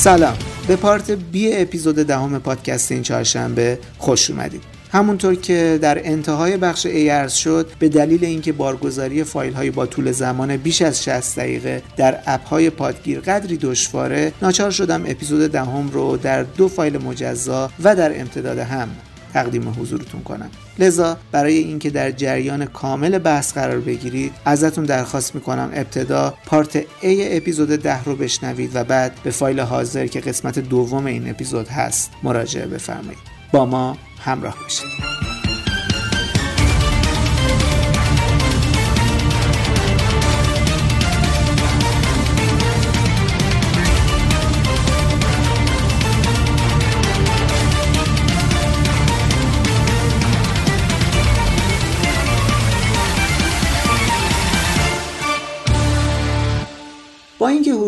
[0.00, 0.36] سلام.
[0.68, 4.62] به پارت بی اپیزود دهم پادکست این چهارشنبه خوش اومدید.
[4.92, 10.12] همونطور که در انتهای بخش ای شد به دلیل اینکه بارگذاری فایل های با طول
[10.12, 15.90] زمان بیش از 60 دقیقه در اپ های پادگیر قدری دشواره ناچار شدم اپیزود دهم
[15.90, 18.88] رو در دو فایل مجزا و در امتداد هم
[19.34, 20.50] تقدیم حضورتون کنم.
[20.78, 26.84] لذا برای اینکه در جریان کامل بحث قرار بگیرید ازتون درخواست می‌کنم ابتدا پارت A
[27.02, 32.10] اپیزود ده رو بشنوید و بعد به فایل حاضر که قسمت دوم این اپیزود هست
[32.22, 33.18] مراجعه بفرمایید.
[33.52, 35.29] با ما همراه باشید.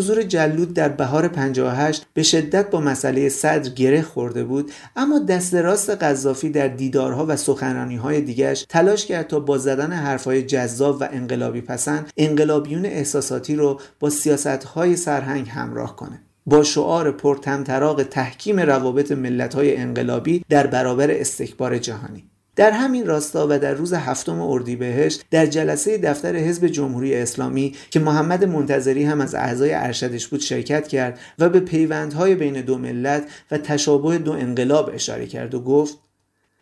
[0.03, 5.55] حضور جلود در بهار 58 به شدت با مسئله صدر گره خورده بود اما دست
[5.55, 11.09] راست قذافی در دیدارها و سخنرانیهای دیگرش تلاش کرد تا با زدن حرفهای جذاب و
[11.13, 16.21] انقلابی پسند انقلابیون احساساتی رو با سیاستهای سرهنگ همراه کنه.
[16.47, 22.32] با شعار پرتمطراق تحکیم روابط ملت‌های انقلابی در برابر استکبار جهانی.
[22.57, 28.01] در همین راستا و در روز هفتم اردیبهشت در جلسه دفتر حزب جمهوری اسلامی که
[28.01, 33.25] محمد منتظری هم از اعضای ارشدش بود شرکت کرد و به پیوندهای بین دو ملت
[33.51, 35.99] و تشابه دو انقلاب اشاره کرد و گفت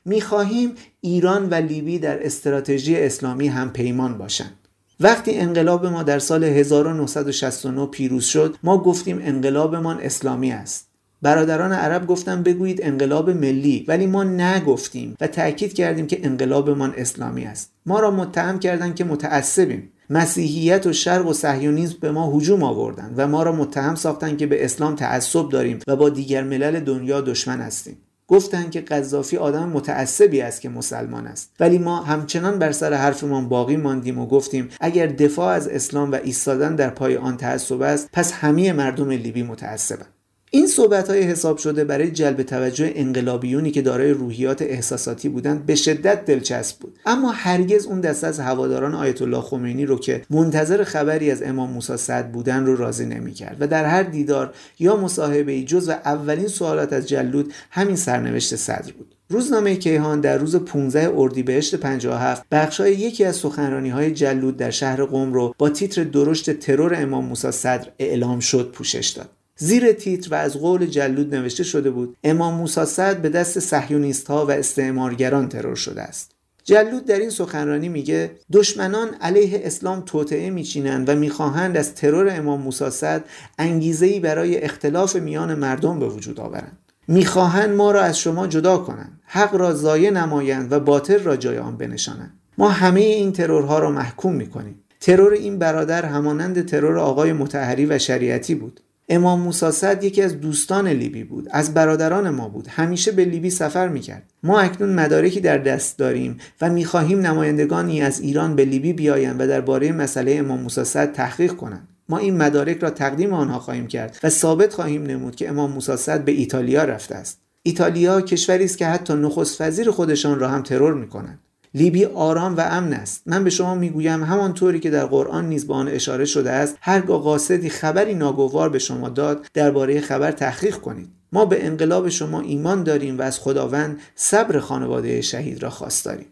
[0.04, 4.56] می‌خواهیم ایران و لیبی در استراتژی اسلامی هم پیمان باشند.
[5.00, 10.89] وقتی انقلاب ما در سال 1969 پیروز شد ما گفتیم انقلابمان اسلامی است.
[11.22, 17.44] برادران عرب گفتن بگویید انقلاب ملی ولی ما نگفتیم و تاکید کردیم که انقلابمان اسلامی
[17.44, 17.72] است.
[17.86, 19.92] ما را متهم کردند که متعصبیم.
[20.10, 24.47] مسیحیت و شرق و صهیونیسم به ما هجوم آوردند و ما را متهم ساختند که
[24.47, 27.97] به اسلام تعصب داریم و با دیگر ملل دنیا دشمن هستیم.
[28.28, 31.50] گفتند که قذافی آدم متعصبی است که مسلمان است.
[31.60, 36.19] ولی ما همچنان بر سر حرفمان باقی ماندیم و گفتیم اگر دفاع از اسلام و
[36.25, 40.19] ایستادن در پای آن تعصب است پس همه مردم لیبی متعصبند.
[40.53, 45.75] این صحبت های حساب شده برای جلب توجه انقلابیونی که دارای روحیات احساساتی بودند به
[45.75, 46.99] شدت دلچسب بود.
[47.06, 51.71] اما هرگز اون دست از هواداران آیت الله خمینی رو که منتظر خبری از امام
[51.71, 55.93] موسی صد بودن رو راضی نمی‌کرد و در هر دیدار یا مصاحبه ای جز و
[55.93, 59.15] اولین سوالات از جلود همین سرنوشت صدر بود.
[59.28, 65.05] روزنامه کیهان در روز 15 اردیبهشت 57 بخشای یکی از سخنرانی های جلود در شهر
[65.05, 69.39] قم رو با تیتر درشت ترور امام موسی صدر اعلام شد پوشش داد.
[69.62, 74.28] زیر تیتر و از قول جلود نوشته شده بود امام موسی صد به دست صهیونیست
[74.28, 76.31] ها و استعمارگران ترور شده است.
[76.65, 82.60] جلود در این سخنرانی میگه دشمنان علیه اسلام توطعه میچینند و می‌خواهند از ترور امام
[82.60, 83.25] موسی صد
[83.59, 86.78] انگیزهای برای اختلاف میان مردم به وجود آورند.
[87.09, 91.59] می‌خواهند ما را از شما جدا کنند حق را ضایع نمایند و باطل را جای
[91.59, 92.41] آن بنشانند.
[92.59, 94.84] ما همه این ترورها را محکوم می‌کنیم.
[95.00, 98.81] ترور این برادر همانند ترور آقای متحری و شریعتی بود.
[99.12, 102.69] امام موسی صد یکی از دوستان لیبی بود از برادران ما بود.
[102.69, 104.22] همیشه به لیبی سفر می‌کرد.
[104.43, 109.47] ما اکنون مدارکی در دست داریم و می‌خواهیم نمایندگانی از ایران به لیبی بیایند و
[109.47, 111.88] درباره مسئله امام موسی صد تحقیق کنند.
[112.09, 115.97] ما این مدارک را تقدیم آنها خواهیم کرد و ثابت خواهیم نمود که امام موسی
[115.97, 117.41] صد به ایتالیا رفته است.
[117.62, 121.38] ایتالیا کشوری است که حتی نخست وزیر خودشان را هم ترور می‌کنند
[121.75, 123.22] لیبی آرام و امن است.
[123.26, 127.22] من به شما می‌گویم همانطوری که در قرآن نیز به آن اشاره شده است هرگاه
[127.22, 131.08] قاصدی خبری ناگوار به شما داد درباره خبر تحقیق کنید.
[131.32, 136.26] ما به انقلاب شما ایمان داریم و از خداوند صبر خانواده شهید را خواست داریم.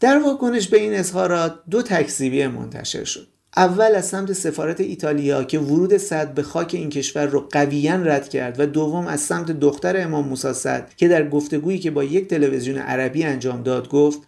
[0.00, 3.26] در واکنش به این اظهارات دو تکذیبی منتشر شد.
[3.56, 8.28] اول از سمت سفارت ایتالیا که ورود صد به خاک این کشور رو قویا رد
[8.28, 12.28] کرد و دوم از سمت دختر امام موسی صد که در گفتگویی که با یک
[12.28, 14.18] تلویزیون عربی انجام داد گفت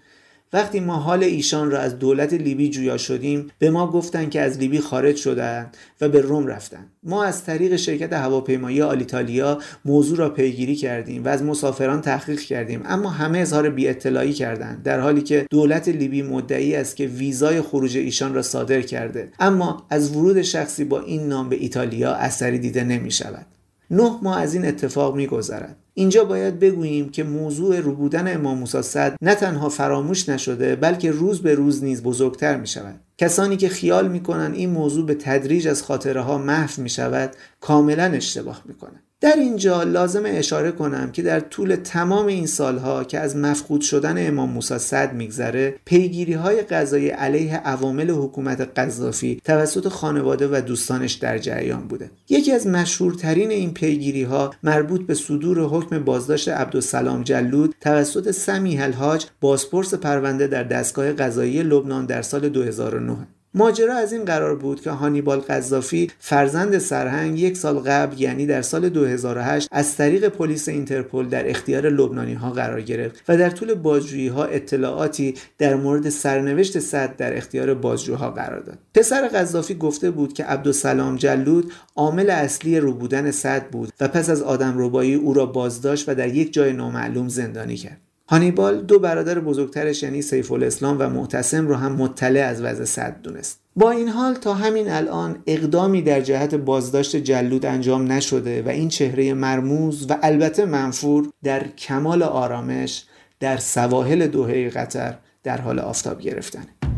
[0.56, 4.58] وقتی ما حال ایشان را از دولت لیبی جویا شدیم به ما گفتند که از
[4.58, 6.93] لیبی خارج شدند و به روم رفتند.
[7.03, 12.82] ما از طریق شرکت هواپیمایی آلیتالیا موضوع را پیگیری کردیم و از مسافران تحقیق کردیم.
[12.85, 17.62] اما همه اظهار بی اطلاعی کردند در حالی که دولت لیبی مدعی است که ویزای
[17.62, 19.32] خروج ایشان را صادر کرده.
[19.41, 23.47] اما از ورود شخصی با این نام به ایتالیا اثری دیده نمی شود
[23.91, 28.82] نه ماه از این اتفاق می گذرد اینجا باید بگوییم که موضوع روبودن امام موسی
[28.82, 33.69] صد نه تنها فراموش نشده بلکه روز به روز نیز بزرگتر می شود کسانی که
[33.69, 39.02] خیال می‌کنن این موضوع به تدریج از خاطره ها محو می شود کاملا اشتباه می‌کنن
[39.20, 44.26] در اینجا لازم اشاره کنم که در طول تمام این سالها که از مفقود شدن
[44.28, 51.12] امام موسی صد میگذره پیگیری های قضایی علیه عوامل حکومت قذافی توسط خانواده و دوستانش
[51.12, 52.10] در جریان بوده.
[52.28, 58.78] یکی از مشهورترین این پیگیری ها مربوط به صدور حکم بازداشت عبدالسلام جلود توسط سمی
[58.78, 63.16] الحاج بازپرس پرونده در دستگاه قضایی لبنان در سال 2009
[63.56, 68.62] ماجرا از این قرار بود که هانیبال قذافی فرزند سرهنگ یک سال قبل یعنی در
[68.62, 73.75] سال 2008 از طریق پلیس اینترپل در اختیار لبنانی ها قرار گرفت و در طول
[73.75, 78.79] بازجویی ها اطلاعاتی در مورد سرنوشت صد در اختیار بازجوها قرار داد.
[78.94, 84.31] پسر قذافی گفته بود که عبدالسلام جلود عامل اصلی رو بودن صد بود و پس
[84.31, 88.06] از آدم ربایی او را بازداشت و در یک جای نامعلوم زندانی کرد.
[88.28, 93.17] هانیبال دو برادر بزرگترش یعنی سیف الاسلام و معتصم رو هم مطلع از وضع صد
[93.23, 93.61] دونست.
[93.76, 98.88] با این حال تا همین الان اقدامی در جهت بازداشت جلود انجام نشده و این
[98.88, 103.05] چهره مرموز و البته منفور در کمال آرامش
[103.40, 106.95] در سواحل دوحه قطر در حال آفتاب گرفتنه.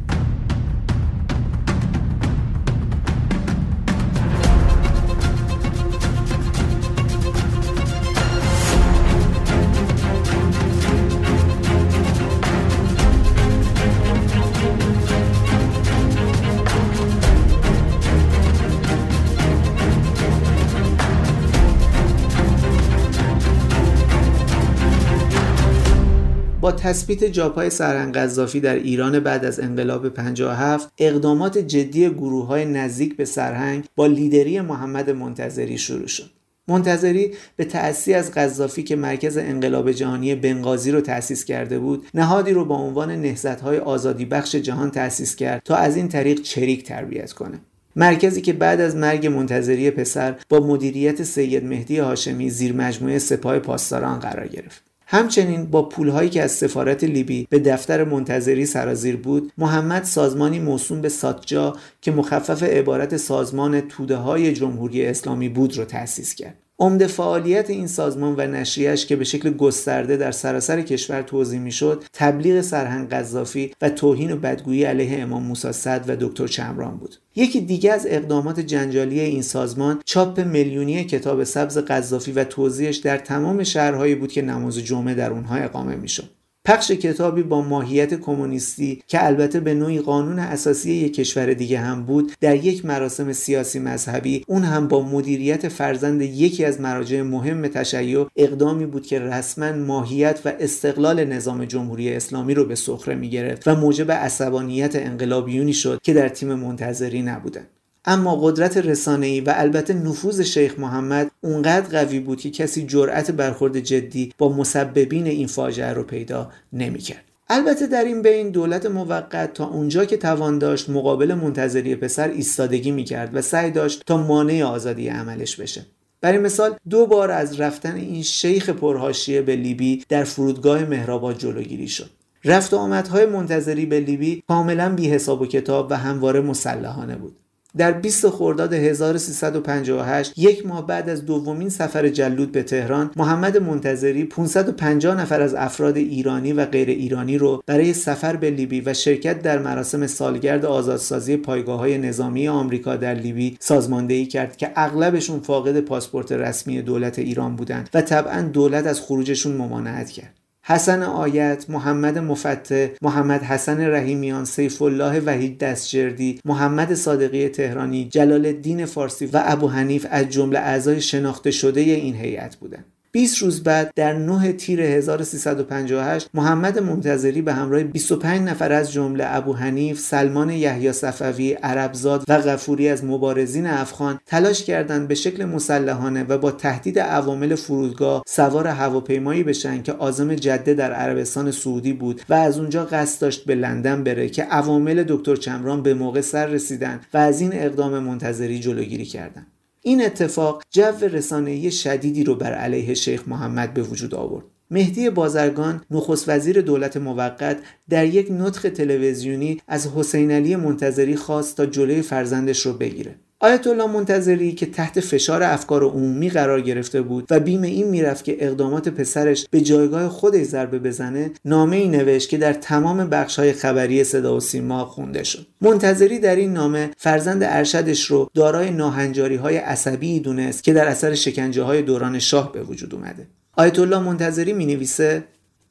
[26.78, 33.16] تثبیت جاپای سرهنگ قذافی در ایران بعد از انقلاب 57 اقدامات جدی گروه های نزدیک
[33.16, 36.30] به سرهنگ با لیدری محمد منتظری شروع شد.
[36.68, 42.52] منتظری به تأسی از قذافی که مرکز انقلاب جهانی بنغازی رو تأسیس کرده بود نهادی
[42.52, 47.32] رو با عنوان نهضت‌های آزادی بخش جهان تأسیس کرد تا از این طریق چریک تربیت
[47.32, 47.58] کنه.
[47.96, 53.58] مرکزی که بعد از مرگ منتظری پسر با مدیریت سید مهدی هاشمی زیر مجموعه سپاه
[53.58, 54.87] پاسداران قرار گرفت.
[55.10, 61.00] همچنین با پولهایی که از سفارت لیبی به دفتر منتظری سرازیر بود محمد سازمانی موسوم
[61.00, 66.67] به ساتجا که مخفف عبارت سازمان توده های جمهوری اسلامی بود را تأسیس کرد.
[66.80, 72.04] عمده فعالیت این سازمان و نشریهش که به شکل گسترده در سراسر کشور توضیح می‌شد
[72.12, 77.16] تبلیغ سرهنگ قذافی و توهین و بدگویی علیه امام موسی صد و دکتر چمران بود.
[77.36, 83.18] یکی دیگه از اقدامات جنجالی این سازمان چاپ میلیونی کتاب سبز قذافی و توضیحش در
[83.18, 86.37] تمام شهرهایی بود که نماز جمعه در اونها اقامه می‌شد.
[86.68, 92.02] پخش کتابی با ماهیت کمونیستی که البته به نوعی قانون اساسی یک کشور دیگه هم
[92.02, 97.68] بود در یک مراسم سیاسی مذهبی اون هم با مدیریت فرزند یکی از مراجع مهم
[97.68, 103.68] تشیع اقدامی بود که رسما ماهیت و استقلال نظام جمهوری اسلامی رو به سخره می‌گرفت
[103.68, 109.94] و موجب عصبانیت انقلابیونی شد که در تیم منتظری نبودند اما قدرت رسانه‌ای و البته
[109.94, 115.92] نفوذ شیخ محمد اونقدر قوی بود که کسی جرأت برخورد جدی با مسببین این فاجعه
[115.92, 117.24] رو پیدا نمی‌کرد.
[117.48, 122.90] البته در این بین دولت موقت تا اونجا که توان داشت مقابل منتظری پسر ایستادگی
[122.90, 125.86] می‌کرد و سعی داشت تا مانع آزادی عملش بشه.
[126.20, 131.88] برای مثال دو بار از رفتن این شیخ پرهاشیه به لیبی در فرودگاه مهرآباد جلوگیری
[131.88, 132.10] شد.
[132.44, 137.36] رفت آمدهای منتظری به لیبی کاملا بی حساب و کتاب و همواره مسلحانه بود.
[137.76, 144.24] در 20 خرداد 1358 یک ماه بعد از دومین سفر جلود به تهران محمد منتظری
[144.24, 149.42] 550 نفر از افراد ایرانی و غیر ایرانی رو برای سفر به لیبی و شرکت
[149.42, 155.80] در مراسم سالگرد آزادسازی پایگاه های نظامی آمریکا در لیبی سازماندهی کرد که اغلبشون فاقد
[155.80, 160.34] پاسپورت رسمی دولت ایران بودند و طبعا دولت از خروجشون ممانعت کرد.
[160.70, 168.46] حسن آیت، محمد مفتح، محمد حسن رحیمیان، سیف الله وحید دستجردی، محمد صادقی تهرانی، جلال
[168.46, 172.84] الدین فارسی و ابو حنیف از جمله اعضای شناخته شده این هیئت بودند.
[173.12, 179.24] 20 روز بعد در 9 تیر 1358 محمد منتظری به همراه 25 نفر از جمله
[179.26, 185.44] ابو حنیف، سلمان یحیی صفوی، عربزاد و غفوری از مبارزین افغان تلاش کردند به شکل
[185.44, 191.92] مسلحانه و با تهدید عوامل فرودگاه سوار هواپیمایی بشن که آزم جده در عربستان سعودی
[191.92, 196.20] بود و از اونجا قصد داشت به لندن بره که عوامل دکتر چمران به موقع
[196.20, 199.57] سر رسیدن و از این اقدام منتظری جلوگیری کردند.
[199.88, 204.44] این اتفاق جو رسانه‌ای شدیدی رو بر علیه شیخ محمد به وجود آورد.
[204.70, 211.56] مهدی بازرگان نخست وزیر دولت موقت در یک نطق تلویزیونی از حسین علی منتظری خواست
[211.56, 213.14] تا جلوی فرزندش رو بگیره.
[213.40, 218.24] آیت الله منتظری که تحت فشار افکار عمومی قرار گرفته بود و بیم این می‌رفت
[218.24, 223.38] که اقدامات پسرش به جایگاه خودش ضربه بزنه نامه ای نوشت که در تمام بخش
[223.38, 225.46] های خبری صدا و سیما خونده شد.
[225.60, 231.14] منتظری در این نامه فرزند ارشدش رو دارای ناهنجاری های عصبی دونست که در اثر
[231.14, 233.26] شکنجه های دوران شاه به وجود اومده.
[233.56, 235.24] آیت الله منتظری می نویسه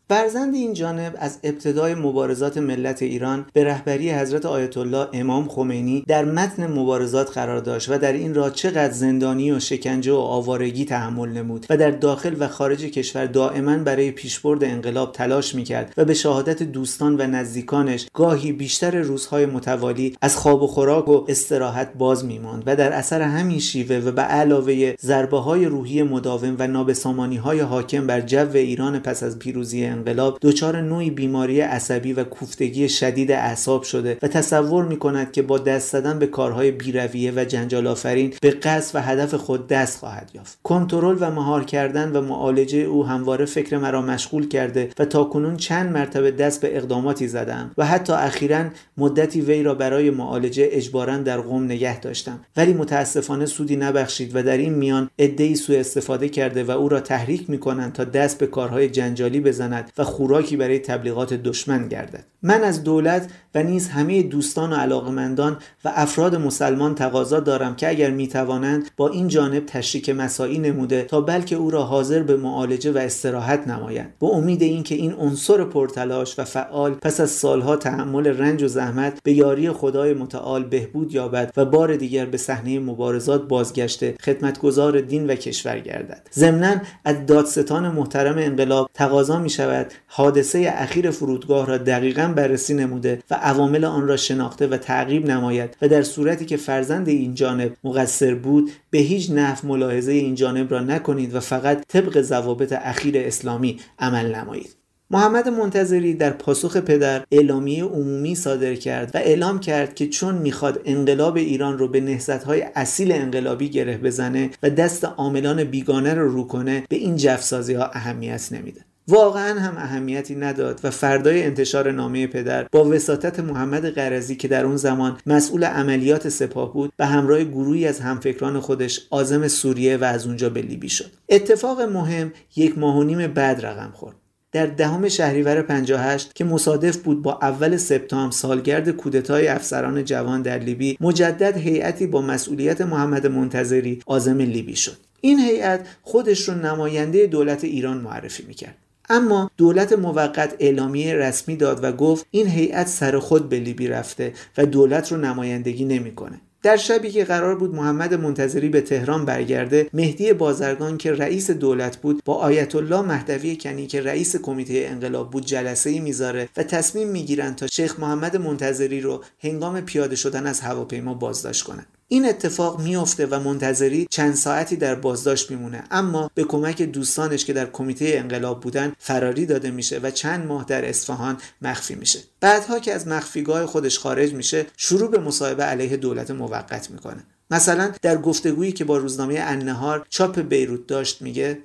[0.10, 6.04] فرزند این جانب از ابتدای مبارزات ملت ایران به رهبری حضرت آیت الله امام خمینی
[6.08, 10.86] در متن مبارزات قرار داشت و در این راه چقدر زندانی و شکنجه و آوارگی
[10.86, 16.06] تحمل نمود و در داخل و خارج کشور دائما برای پیشبرد انقلاب تلاش می‌کرد و
[16.06, 21.94] به شهادت دوستان و نزدیکانش گاهی بیشتر روزهای متوالی از خواب و خوراک و استراحت
[21.94, 26.68] باز میماند و در اثر همین شیوه و به علاوه ضربه های روحی مداوم و
[26.68, 32.24] نابسامانی های حاکم بر جو ایران پس از پیروزی انقلاب دچار نوعی بیماری عصبی و
[32.24, 37.34] کوفتگی شدید اعصاب شده و تصور می کند که با دست زدن به کارهای بیرویه
[37.36, 40.60] و جنجال آفرین به قصد و هدف خود دست خواهد یافت.
[40.64, 45.92] کنترل و مهار کردن و معالجه او همواره فکر مرا مشغول کرده و تاکنون چند
[45.92, 48.66] مرتبه دست به اقداماتی زدم و حتی اخیرا
[48.98, 52.40] مدتی وی را برای معالجه اجبارا در قم نگه داشتم.
[52.58, 57.00] ولی متاسفانه سودی نبخشید و در این میان عدهای سوء استفاده کرده و او را
[57.00, 62.24] تحریک می کنند تا دست به کارهای جنجالی بزند و خوراکی برای تبلیغات دشمن گردد.
[62.44, 67.90] من از دولت و نیز همه دوستان و علاقمندان و افراد مسلمان تقاضا دارم که
[67.90, 72.92] اگر می‌توانند با این جانب تشریک مساعی نموده تا بلکه او را حاضر به معالجه
[72.92, 74.14] و استراحت نمایند.
[74.20, 79.20] با امید اینکه این عنصر پرتلاش و فعال پس از سالها تحمل رنج و زحمت
[79.24, 85.28] به یاری خدای متعال بهبود یابد و بار دیگر به صحنه مبارزات بازگشته خدمتگزار دین
[85.28, 86.28] و کشور گردد.
[86.34, 86.76] ضمنا
[87.06, 89.77] از دادستان محترم انقلاب تقاضا می شود
[90.08, 95.78] حادثه اخیر فرودگاه را دقیقا بررسی نموده و عوامل آن را شناخته و تعقیب نماید
[95.82, 100.72] و در صورتی که فرزند این جانب مقصر بود به هیچ نحو ملاحظه این جانب
[100.72, 104.78] را نکنید و فقط طبق ضوابط اخیر اسلامی عمل نمایید.
[105.12, 110.82] محمد منتظری در پاسخ پدر اعلامیه عمومی صادر کرد و اعلام کرد که چون می‌خواد
[110.86, 116.48] انقلاب ایران رو به نهضت‌های اصیل انقلابی گره بزنه و دست عاملان بیگانه رو رو
[116.48, 118.87] کنه به این جفسازی ها اهمیت نمیده.
[119.10, 124.66] واقعا هم اهمیتی نداد و فردای انتشار نامه پدر با وساطت محمد قرضی که در
[124.66, 130.04] اون زمان مسئول عملیات سپاه بود به همراه گروهی از همفکران خودش آزم سوریه و
[130.04, 131.12] از اونجا به لیبی شد.
[131.30, 134.16] اتفاق مهم یک ماه و نیم بعد رقم خورد.
[134.52, 140.60] در دهم شهریور 58 که مصادف بود با اول سپتامبر سالگرد کودتای افسران جوان در
[140.60, 144.98] لیبی مجدد هیئتی با مسئولیت محمد منتظری عازم لیبی شد.
[145.22, 148.87] این هیئت خودش رو نماینده دولت ایران معرفی می‌کرد.
[149.10, 154.34] اما دولت موقت اعلامیه رسمی داد و گفت این هیئت سر خود به لیبی رفته
[154.58, 156.42] و دولت رو نمایندگی نمی‌کنه.
[156.64, 161.98] در شبی که قرار بود محمد منتظری به تهران برگرده مهدی بازرگان که رئیس دولت
[161.98, 166.64] بود با آیت الله مهدوی کنی که رئیس کمیته انقلاب بود جلسه ای می‌ذاره و
[166.64, 172.30] تصمیم می‌گیرند تا شیخ محمد منتظری رو هنگام پیاده شدن از هواپیما بازداشت کنند این
[172.30, 175.84] اتفاق میافته و منتظری چند ساعتی در بازداشت میمونه.
[175.92, 180.66] اما به کمک دوستانش که در کمیته انقلاب بودن فراری داده میشه و چند ماه
[180.66, 182.20] در اصفهان مخفی میشه.
[182.40, 187.24] بعدها که از مخفیگاه خودش خارج میشه شروع به مصاحبه علیه دولت موقت می‌کنه.
[187.52, 191.58] مثلا در گفتگویی که با روزنامه النهار چاپ بیروت داشت میگه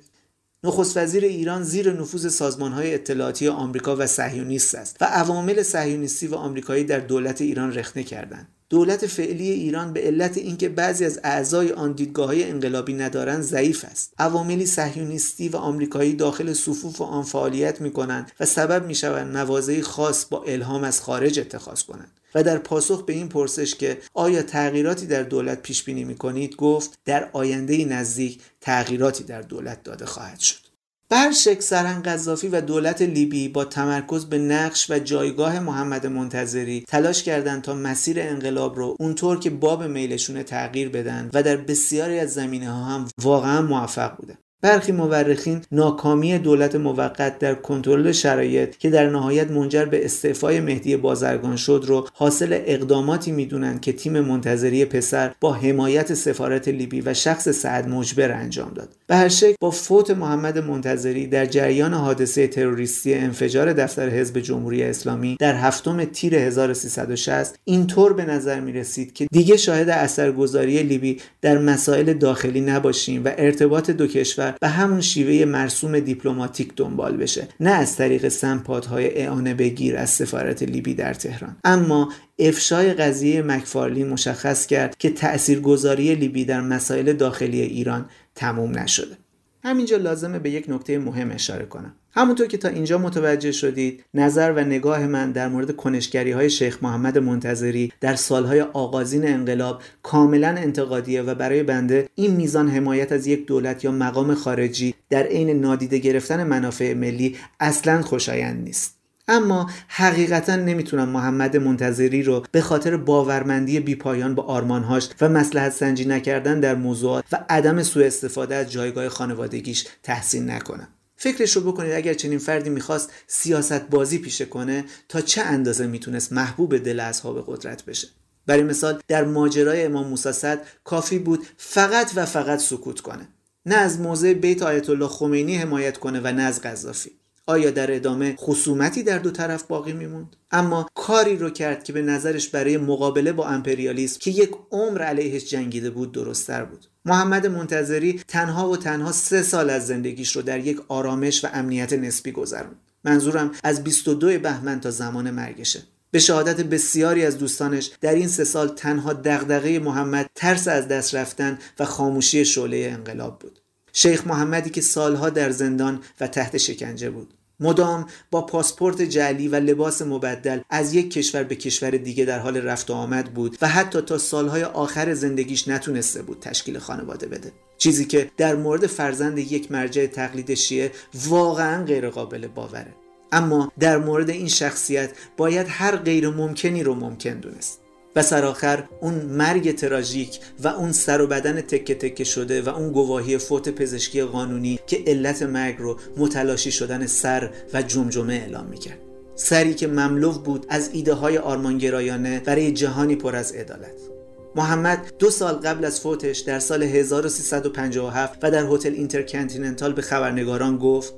[0.63, 6.35] نخست وزیر ایران زیر نفوذ سازمانهای اطلاعاتی آمریکا و صهیونیست است و عوامل صهیونیستی و
[6.35, 8.47] آمریکایی در دولت ایران رخنه کردند.
[8.69, 13.85] دولت فعلی ایران به علت اینکه بعضی از اعضای آن دیدگاه های انقلابی ندارند ضعیف
[13.85, 14.13] است.
[14.19, 19.81] عواملی صهیونیستی و آمریکایی داخل صفوف آن فعالیت می کنند و سبب می شوند مواضعی
[19.81, 22.11] خاص با الهام از خارج اتخاذ کنند.
[22.35, 26.55] و در پاسخ به این پرسش که آیا تغییراتی در دولت پیش بینی می کنید
[26.55, 30.62] گفت در آینده نزدیک تغییراتی در دولت داده خواهد شد.
[31.09, 36.85] بر شک سرهنگ قذافی و دولت لیبی با تمرکز به نقش و جایگاه محمد منتظری
[36.87, 42.19] تلاش کردند تا مسیر انقلاب رو اونطور که باب میلشونه تغییر بدن و در بسیاری
[42.19, 44.37] از زمینه ها هم واقعا موفق بوده.
[44.63, 50.97] برخی مورخین ناکامی دولت موقت در کنترل شرایط که در نهایت منجر به استعفای مهدی
[50.97, 57.13] بازرگان شد رو حاصل اقداماتی می‌دونند که تیم منتظری پسر با حمایت سفارت لیبی و
[57.13, 58.89] شخص سعد مجبر انجام داد.
[59.07, 64.83] به هر شکل با فوت محمد منتظری در جریان حادثه تروریستی انفجار دفتر حزب جمهوری
[64.83, 71.17] اسلامی در هفتم تیر 1360 اینطور به نظر می رسید که دیگه شاهد اثرگذاری لیبی
[71.41, 77.17] در مسائل داخلی نباشیم و ارتباط دو کشور کشور به همون شیوه مرسوم دیپلماتیک دنبال
[77.17, 81.55] بشه نه از طریق سمپادهای اعانه بگیر از سفارت لیبی در تهران.
[81.63, 88.05] اما افشای قضیه مکفارلین مشخص کرد که تاثیرگذاری لیبی در مسائل داخلی ایران
[88.35, 89.17] تموم نشده.
[89.63, 91.95] همینجا لازمه به یک نکته مهم اشاره کنم.
[92.15, 96.77] همونطور که تا اینجا متوجه شدید نظر و نگاه من در مورد کنشگری های شیخ
[96.81, 103.27] محمد منتظری در سالهای آغازین انقلاب کاملا انتقادیه و برای بنده این میزان حمایت از
[103.27, 108.95] یک دولت یا مقام خارجی در عین نادیده گرفتن منافع ملی اصلا خوشایند نیست.
[109.27, 116.05] اما حقیقتا نمی‌تونم محمد منتظری رو به خاطر باورمندی بیپایان با آرمانهاش و مسلحت سنجی
[116.05, 120.87] نکردن در موضوعات و عدم سوء استفاده از جایگاه خانوادگیش تحسین نکنم.
[121.23, 126.33] فکرش رو بکنید اگر چنین فردی می‌خواست سیاست بازی پیشه کنه تا چه اندازه می‌تونست
[126.33, 128.07] محبوب دل اصحاب قدرت بشه؟
[128.45, 133.27] برای مثال در ماجرای امام موسی کافی بود فقط و فقط سکوت کنه.
[133.65, 137.11] نه از موضع بیت آیت الله خمینی حمایت کنه و نه از قذافی.
[137.45, 142.01] آیا در ادامه خصومتی در دو طرف باقی میموند؟ اما کاری رو کرد که به
[142.01, 146.85] نظرش برای مقابله با امپریالیسم که یک عمر علیهش جنگیده بود درستتر بود.
[147.05, 151.93] محمد منتظری تنها و تنها سه سال از زندگیش رو در یک آرامش و امنیت
[151.93, 152.75] نسبی گذروند.
[153.03, 155.83] منظورم از 22 بهمن تا زمان مرگشه.
[156.11, 161.15] به شهادت بسیاری از دوستانش در این سه سال تنها دغدغه محمد ترس از دست
[161.15, 163.59] رفتن و خاموشی شعله انقلاب بود.
[163.93, 167.33] شیخ محمدی که سالها در زندان و تحت شکنجه بود.
[167.59, 172.57] مدام با پاسپورت جعلی و لباس مبدل از یک کشور به کشور دیگه در حال
[172.57, 177.51] رفت و آمد بود و حتی تا سالهای آخر زندگیش نتونسته بود تشکیل خانواده بده.
[177.77, 180.91] چیزی که در مورد فرزند یک مرجع تقلید شیعه
[181.27, 182.93] واقعا غیر قابل باوره.
[183.31, 187.82] اما در مورد این شخصیت باید هر غیر ممکنی رو ممکن دونست.
[188.15, 192.91] و سرآخر اون مرگ تراژیک و اون سر و بدن تکه تکه شده و اون
[192.91, 198.99] گواهی فوت پزشکی قانونی که علت مرگ رو متلاشی شدن سر و جمجمه اعلام می‌کرد.
[199.35, 204.13] سری که مملو بود از ایده های آرمانگرایانه برای جهانی پر از عدالت.
[204.55, 210.77] محمد دو سال قبل از فوتش در سال 1357 و در هتل اینترکنتیننتال به خبرنگاران
[210.77, 211.13] گفت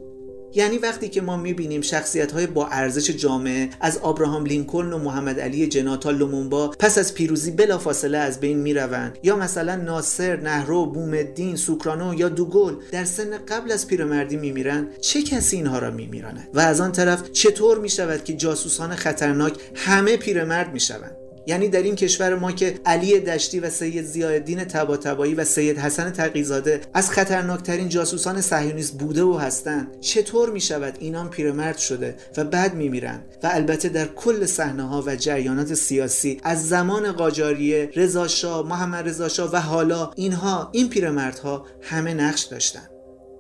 [0.56, 5.40] یعنی وقتی که ما می‌بینیم شخصیت های با ارزش جامعه از آبراهام لینکلن و محمد
[5.40, 9.18] علی جناح تا لومومبا پس از پیروزی بلافاصله از بین می‌روند.
[9.24, 15.22] یا مثلا ناصر نهرو بومدین سوکارنو یا دوگل در سن قبل از پیرمردی میمیرند چه
[15.22, 20.74] کسی اینها را میمیراند و از آن طرف چطور می‌شود که جاسوسان خطرناک همه پیرمرد
[20.74, 25.78] می‌شوند؟ یعنی در این کشور ما که علی دشتی و سید ضیاءالدین طباطبایی و سید
[25.78, 32.16] حسن تقی‌زاده از خطرناکترین جاسوسان صهیونیست بوده و هستند چطور می شود اینان پیرمرد شده
[32.38, 37.12] و بعد می میرند و البته در کل صحنه ها و جریانات سیاسی از زمان
[37.12, 38.28] قاجاریه رضا
[38.64, 42.95] محمد رضا و حالا اینها این پیرمردها همه نقش داشتند.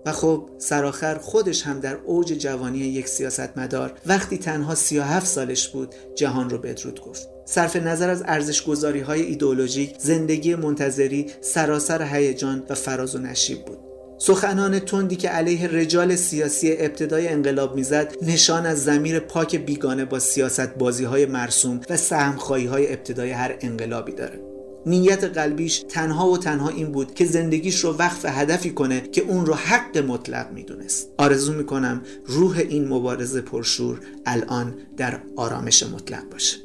[0.05, 5.95] و خب سرآخر خودش هم در اوج جوانی یک سیاستمدار وقتی تنها 37 سالش بود
[6.15, 7.29] جهان رو بدرود گفت.
[7.45, 13.65] صرف نظر از ارزش گذاری های ایدئولوژیک زندگی منتظری سراسر هیجان و فراز و نشیب
[13.65, 13.77] بود.
[14.17, 20.19] سخنان تندی که علیه رجال سیاسی ابتدای انقلاب می‌زد نشان از زمیر پاک بیگانه با
[20.19, 24.54] سیاست بازی های مرسوم و سهمخواهی های ابتدای هر انقلابی داره.
[24.85, 29.45] نیت قلبیش تنها و تنها این بود که زندگیش رو وقف هدفی کنه که اون
[29.45, 31.09] رو حق مطلق می‌دونست.
[31.17, 36.57] آرزو می‌کنم روح این مبارزه پرشور الان در آرامش مطلق باشه.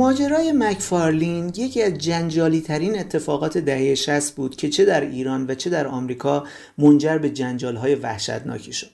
[0.00, 5.54] ماجرای مکفارلین یکی از جنجالی ترین اتفاقات دهه 60 بود که چه در ایران و
[5.54, 6.44] چه در آمریکا
[6.78, 8.90] منجر به جنجال های وحشتناکی شد.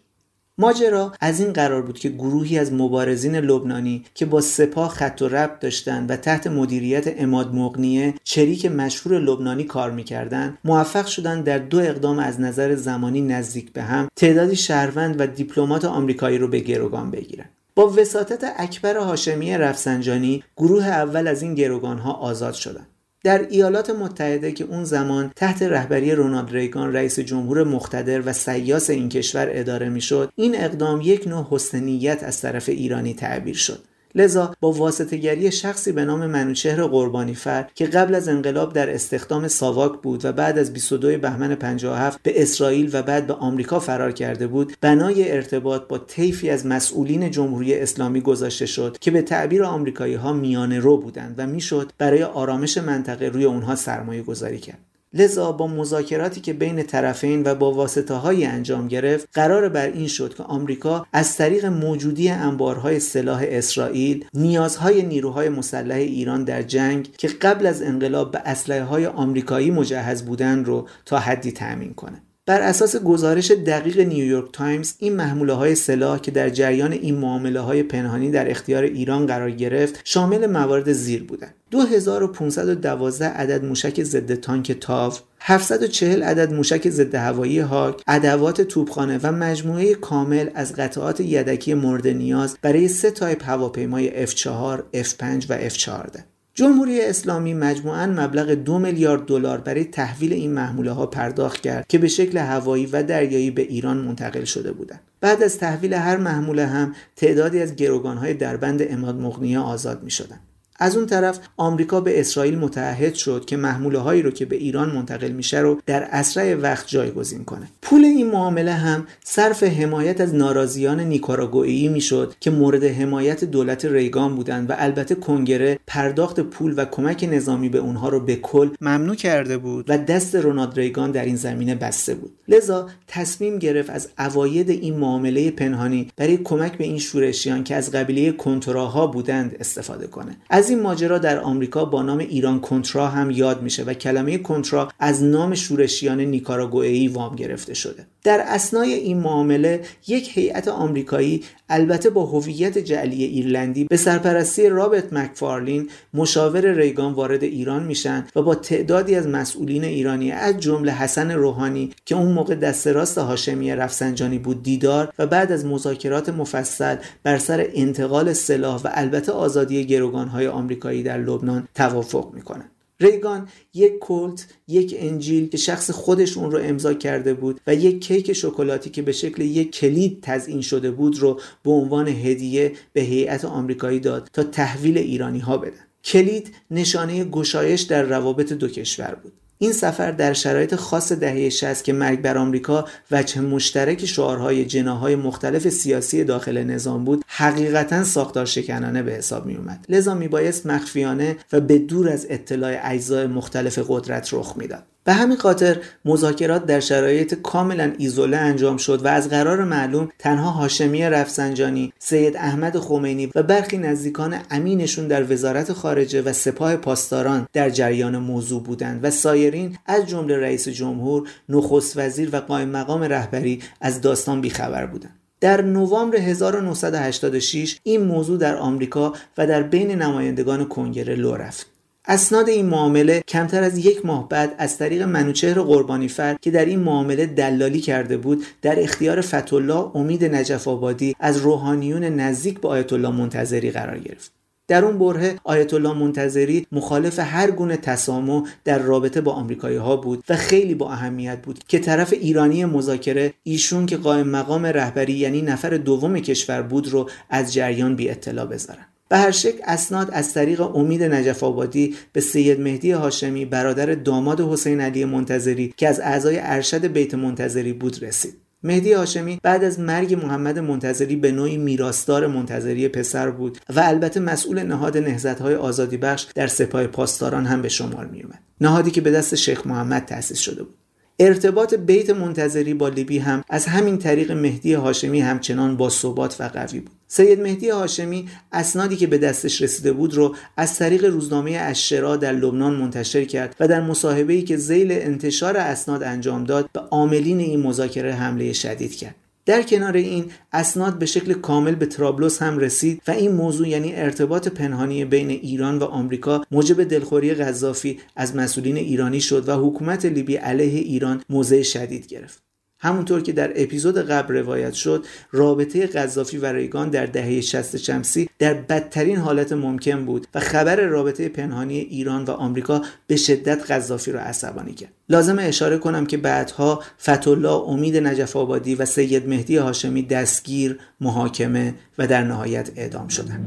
[0.59, 5.29] ماجرا از این قرار بود که گروهی از مبارزین لبنانی که با سپاه خط و
[5.29, 11.59] ربط داشتند و تحت مدیریت اماد مغنیه چریک مشهور لبنانی کار می‌کردند موفق شدند در
[11.59, 16.61] دو اقدام از نظر زمانی نزدیک به هم تعدادی شهروند و دیپلمات آمریکایی رو به
[16.61, 22.87] گروگان بگیرند با وساطت اکبر هاشمی رفسنجانی گروه اول از این گروگانها آزاد شدند.
[23.25, 28.91] در ایالات متحده که اون زمان تحت رهبری رونالد ریگان رئیس جمهور مقتدر و سیاس
[28.91, 33.83] این کشور اداره می‌شد این اقدام یک نوع حسنیت از طرف ایرانی تعبیر شد.
[34.17, 39.49] لذا با واسطگری شخصی به نام منوچهر قربانی فر که قبل از انقلاب در استخدام
[39.49, 44.13] ساواک بود و بعد از 22 بهمن 57 به اسرائیل و بعد به آمریکا فرار
[44.13, 49.65] کرده بود بنای ارتباط با طیفی از مسئولین جمهوری اسلامی گذاشته شد که به تعبیر
[49.65, 54.86] آمریکایی ها میانه رو بودند و می‌شد برای آرامش منطقه روی اونها سرمایه گذاری کرد.
[55.19, 60.09] لذا با مذاکراتی که بین طرفین و با واسطه های انجام گرفت قرار بر این
[60.09, 67.09] شد که آمریکا از طریق موجودی انبارهای سلاح اسرائیل نیازهای نیروهای مسلح ایران در جنگ
[67.19, 72.26] که قبل از انقلاب به اسلحه های آمریکایی مجهز بودند رو تا حدی تأمین کنه.
[72.49, 77.61] بر اساس گزارش دقیق نیویورک تایمز این محموله های سلاح که در جریان این معامله
[77.61, 81.55] های پنهانی در اختیار ایران قرار گرفت شامل موارد زیر بودند.
[81.71, 89.33] 2512 عدد موشک ضد تانک تاو 740 عدد موشک ضد هوایی هاک، ادوات توپخانه و
[89.33, 96.36] مجموعه کامل از قطعات یدکی مورد نیاز برای سه تایپ هواپیمای F4, F5 و F14
[96.59, 101.99] جمهوری اسلامی مجموعاً مبلغ دو میلیارد دلار برای تحویل این محموله ها پرداخت کرد که
[101.99, 105.01] به شکل هوایی و دریایی به ایران منتقل شده بودند.
[105.21, 110.41] بعد از تحویل هر محموله هم تعدادی از گروگانهای دربند اماد مغنیه آزاد می شدن.
[110.79, 114.91] از اون طرف آمریکا به اسرائیل متحد شد که محموله هایی رو که به ایران
[114.91, 117.69] منتقل میشه رو در اسرع وقت جایگزین کنه.
[117.83, 124.35] پول این معامله هم صرف حمایت از ناراضیان نیکاراگوئی می‌شد که مورد حمایت دولت ریگان
[124.35, 129.15] بودند و البته کنگره پرداخت پول و کمک نظامی به اونها رو به کل ممنوع
[129.15, 132.33] کرده بود و دست رونالد ریگان در این زمینه بسته بود.
[132.49, 137.91] لذا تصمیم گرفت از اواید این معامله پنهانی برای کمک به این شورشیان که از
[137.91, 140.37] قبیله کنتراها بودند استفاده کنه.
[140.67, 144.89] از این ماجرا در آمریکا با نام ایران کنترا هم یاد میشه و کلمه کنترا
[144.99, 148.07] از نام شورشیان نیکاراگوئی وام گرفته شده.
[148.27, 155.13] در اسنای این معامله یک هیئت آمریکایی البته با هویت جعلی ایرلندی به سرپرستی رابرت
[155.13, 161.31] مکفارلین مشاور ریگان وارد ایران میشن و با تعدادی از مسئولین ایرانی از جمله حسن
[161.31, 166.97] روحانی که اون موقع دست راست هاشمی رفسنجانی بود دیدار و بعد از مذاکرات مفصل
[167.23, 173.99] بر سر انتقال سلاح و البته آزادی گروگانهای آمریکایی در لبنان توافق می‌کنن ریگان یک
[174.01, 178.91] کلت یک انجیل که شخص خودش اون رو امضا کرده بود و یک کیک شکلاتی
[178.91, 184.01] که به شکل یک کلید تزیین شده بود رو به عنوان هدیه به هیئت آمریکایی
[184.01, 185.87] داد تا تحویل ایرانی ها بدن.
[186.05, 189.33] کلید نشانه گشایش در روابط دو کشور بود.
[189.59, 195.17] این سفر در شرایط خاص دهه 60 که مرگ بر آمریکا وجه مشترک شعارهای جناهای
[195.17, 201.37] مختلف سیاسی داخل نظام بود حقیقتا ساختار شکنانه به حساب می اومد لذا میبایست مخفیانه
[201.53, 204.96] و به دور از اطلاع اجزای مختلف قدرت رخ می‌داد.
[205.07, 210.51] به همین خاطر مذاکرات در شرایط کاملا ایزوله انجام شد و از قرار معلوم تنها
[210.51, 217.49] هاشمی رفسنجانی، سید احمد خمینی و برخی نزدیکان امینشون در وزارت خارجه و سپاه پاسداران
[217.53, 223.03] در جریان موضوع بودند و سایرین از جمله رئیس جمهور، نخست وزیر و قائم مقام
[223.03, 225.15] رهبری از داستان بیخبر بودند.
[225.41, 231.76] در نوامبر 1986 این موضوع در آمریکا و در بین نمایندگان کنگره لو رفت.
[232.09, 236.65] اسناد این معامله کمتر از یک ماه بعد از طریق منوچهر قربانی فر که در
[236.65, 242.69] این معامله دلالی کرده بود در اختیار فتولا امید نجف آبادی از روحانیون نزدیک به
[242.69, 244.33] آیت الله منتظری قرار گرفت.
[244.69, 249.97] در اون بره آیت الله منتظری مخالف هر گونه تسامح در رابطه با آمریکایی ها
[249.97, 255.13] بود و خیلی با اهمیت بود که طرف ایرانی مذاکره ایشون که قائم مقام رهبری
[255.13, 258.87] یعنی نفر دوم کشور بود رو از جریان بی اطلاع بذارن.
[259.09, 264.41] به هر شکل اسناد از طریق امید نجف آبادی به سید مهدی هاشمی برادر داماد
[264.41, 269.81] حسین علی منتظری که از اعضای ارشد بیت منتظری بود رسید مهدی هاشمی بعد از
[269.81, 274.97] مرگ محمد منتظری به نوعی میراستار منتظری پسر بود و البته مسئول نهاد
[275.41, 278.39] های آزادی بخش در سپاه پاسداران هم به شمار می اومد.
[278.61, 280.75] نهادی که به دست شیخ محمد تأسیس شده بود.
[281.19, 286.49] ارتباط بیت منتظری با لیبی هم از همین طریق مهدی هاشمی همچنان با ثبات و
[286.49, 286.96] قوی بود.
[287.09, 292.33] سید مهدی هاشمی اسنادی که به دستش رسیده بود رو از طریق روزنامه اشرا در
[292.33, 297.61] لبنان منتشر کرد و در مصاحبه‌ای که زیل انتشار اسناد انجام داد به عاملین این
[297.61, 299.15] مذاکره حمله شدید کرد.
[299.47, 303.95] در کنار این اسناد به شکل کامل به ترابلوس هم رسید و این موضوع یعنی
[303.95, 310.05] ارتباط پنهانی بین ایران و آمریکا موجب دلخوری قذافی از مسئولین ایرانی شد و حکومت
[310.05, 312.46] لیبی علیه ایران موضع شدید گرفت.
[312.79, 318.29] همونطور که در اپیزود قبل روایت شد رابطه قذافی و ریگان در دهه 60 شمسی
[318.39, 324.13] در بدترین حالت ممکن بود و خبر رابطه پنهانی ایران و آمریکا به شدت قذافی
[324.13, 324.93] را عصبانی کرد.
[325.09, 331.75] لازم اشاره کنم که بعدها فتولا امید نجف آبادی و سید مهدی هاشمی دستگیر محاکمه
[331.99, 333.47] و در نهایت اعدام شدند.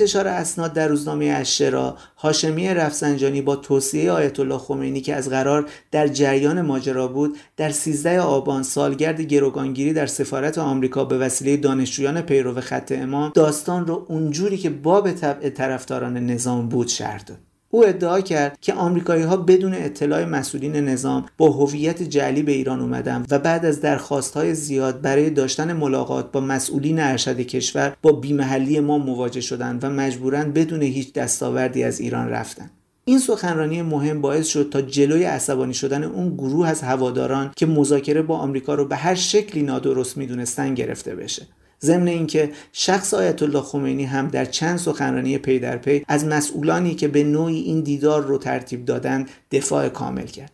[0.00, 5.68] انتشار اسناد در روزنامه اشرا هاشمی رفسنجانی با توصیه آیت الله خمینی که از قرار
[5.90, 12.20] در جریان ماجرا بود در 13 آبان سالگرد گروگانگیری در سفارت آمریکا به وسیله دانشجویان
[12.20, 17.49] پیرو خط امام داستان رو اونجوری که باب طبع طرفداران نظام بود شرح داد.
[17.72, 22.80] او ادعا کرد که آمریکایی ها بدون اطلاع مسئولین نظام با هویت جعلی به ایران
[22.80, 28.12] اومدن و بعد از درخواست های زیاد برای داشتن ملاقات با مسئولین ارشد کشور با
[28.12, 32.70] بیمحلی ما مواجه شدند و مجبورا بدون هیچ دستاوردی از ایران رفتن.
[33.04, 38.22] این سخنرانی مهم باعث شد تا جلوی عصبانی شدن اون گروه از هواداران که مذاکره
[38.22, 41.46] با آمریکا رو به هر شکلی نادرست می‌دونستن گرفته بشه.
[41.82, 46.94] ضمن اینکه شخص آیت الله خمینی هم در چند سخنرانی پی در پی از مسئولانی
[46.94, 50.52] که به نوعی این دیدار رو ترتیب دادند دفاع کامل کرد.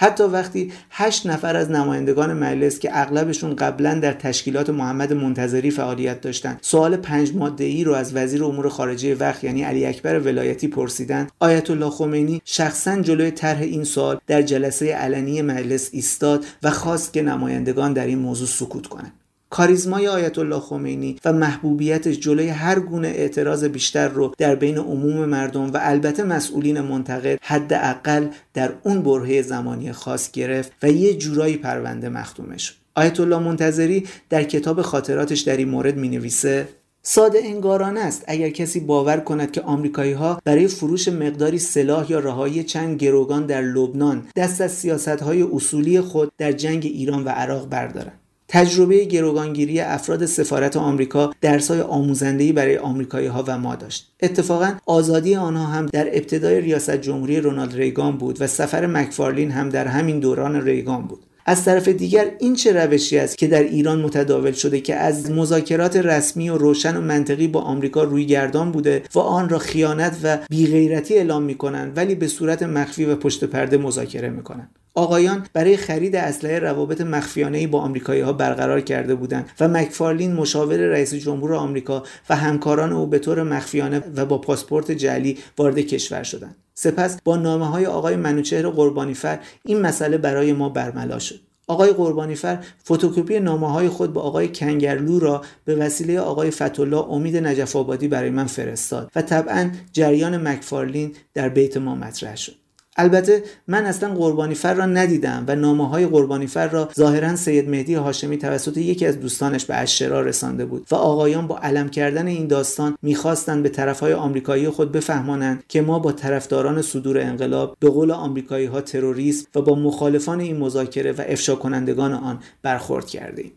[0.00, 6.20] حتی وقتی هشت نفر از نمایندگان مجلس که اغلبشون قبلا در تشکیلات محمد منتظری فعالیت
[6.20, 10.68] داشتند سوال پنج ماده ای رو از وزیر امور خارجه وقت یعنی علی اکبر ولایتی
[10.68, 16.70] پرسیدند آیت الله خمینی شخصا جلوی طرح این سوال در جلسه علنی مجلس ایستاد و
[16.70, 19.12] خواست که نمایندگان در این موضوع سکوت کنند.
[19.50, 25.24] کاریزمای آیت الله خمینی و محبوبیتش جلوی هر گونه اعتراض بیشتر رو در بین عموم
[25.24, 31.56] مردم و البته مسئولین منتقد حداقل در اون برهه زمانی خاص گرفت و یه جورایی
[31.56, 36.68] پرونده مختومه شد آیت الله منتظری در کتاب خاطراتش در این مورد می نویسه
[37.02, 42.18] ساده انگارانه است اگر کسی باور کند که آمریکایی ها برای فروش مقداری سلاح یا
[42.18, 47.28] رهایی چند گروگان در لبنان دست از سیاست های اصولی خود در جنگ ایران و
[47.28, 48.20] عراق بردارند.
[48.50, 54.12] تجربه گروگانگیری افراد سفارت آمریکا درسای آموزنده‌ای برای آمریکایی ها و ما داشت.
[54.22, 59.68] اتفاقا آزادی آنها هم در ابتدای ریاست جمهوری رونالد ریگان بود و سفر مکفارلین هم
[59.68, 61.18] در همین دوران ریگان بود.
[61.46, 65.96] از طرف دیگر این چه روشی است که در ایران متداول شده که از مذاکرات
[65.96, 70.38] رسمی و روشن و منطقی با آمریکا روی گردان بوده و آن را خیانت و
[70.50, 74.77] بیغیرتی اعلام می‌کنند ولی به صورت مخفی و پشت پرده مذاکره می‌کنند.
[74.94, 80.76] آقایان برای خرید اسلحه روابط مخفیانه با آمریکایی ها برقرار کرده بودند و مکفارلین مشاور
[80.76, 86.22] رئیس جمهور آمریکا و همکاران او به طور مخفیانه و با پاسپورت جعلی وارد کشور
[86.22, 86.56] شدند.
[86.74, 91.40] سپس با نامه های آقای منوچهر قربانیفر این مسئله برای ما برملا شد.
[91.66, 97.36] آقای قربانیفر فتوکپی نامه های خود با آقای کنگرلو را به وسیله آقای فتولا امید
[97.36, 102.54] نجف آبادی برای من فرستاد و طبعا جریان مکفارلین در بیت ما مطرح شد.
[102.98, 107.68] البته من اصلا قربانی فر را ندیدم و نامه های قربانی فر را ظاهرا سید
[107.68, 112.26] مهدی هاشمی توسط یکی از دوستانش به اشرا رسانده بود و آقایان با علم کردن
[112.26, 117.76] این داستان می‌خواستند به طرف های آمریکایی خود بفهمانند که ما با طرفداران صدور انقلاب
[117.80, 123.06] به قول آمریکایی ها تروریست و با مخالفان این مذاکره و افشا کنندگان آن برخورد
[123.06, 123.52] کردیم.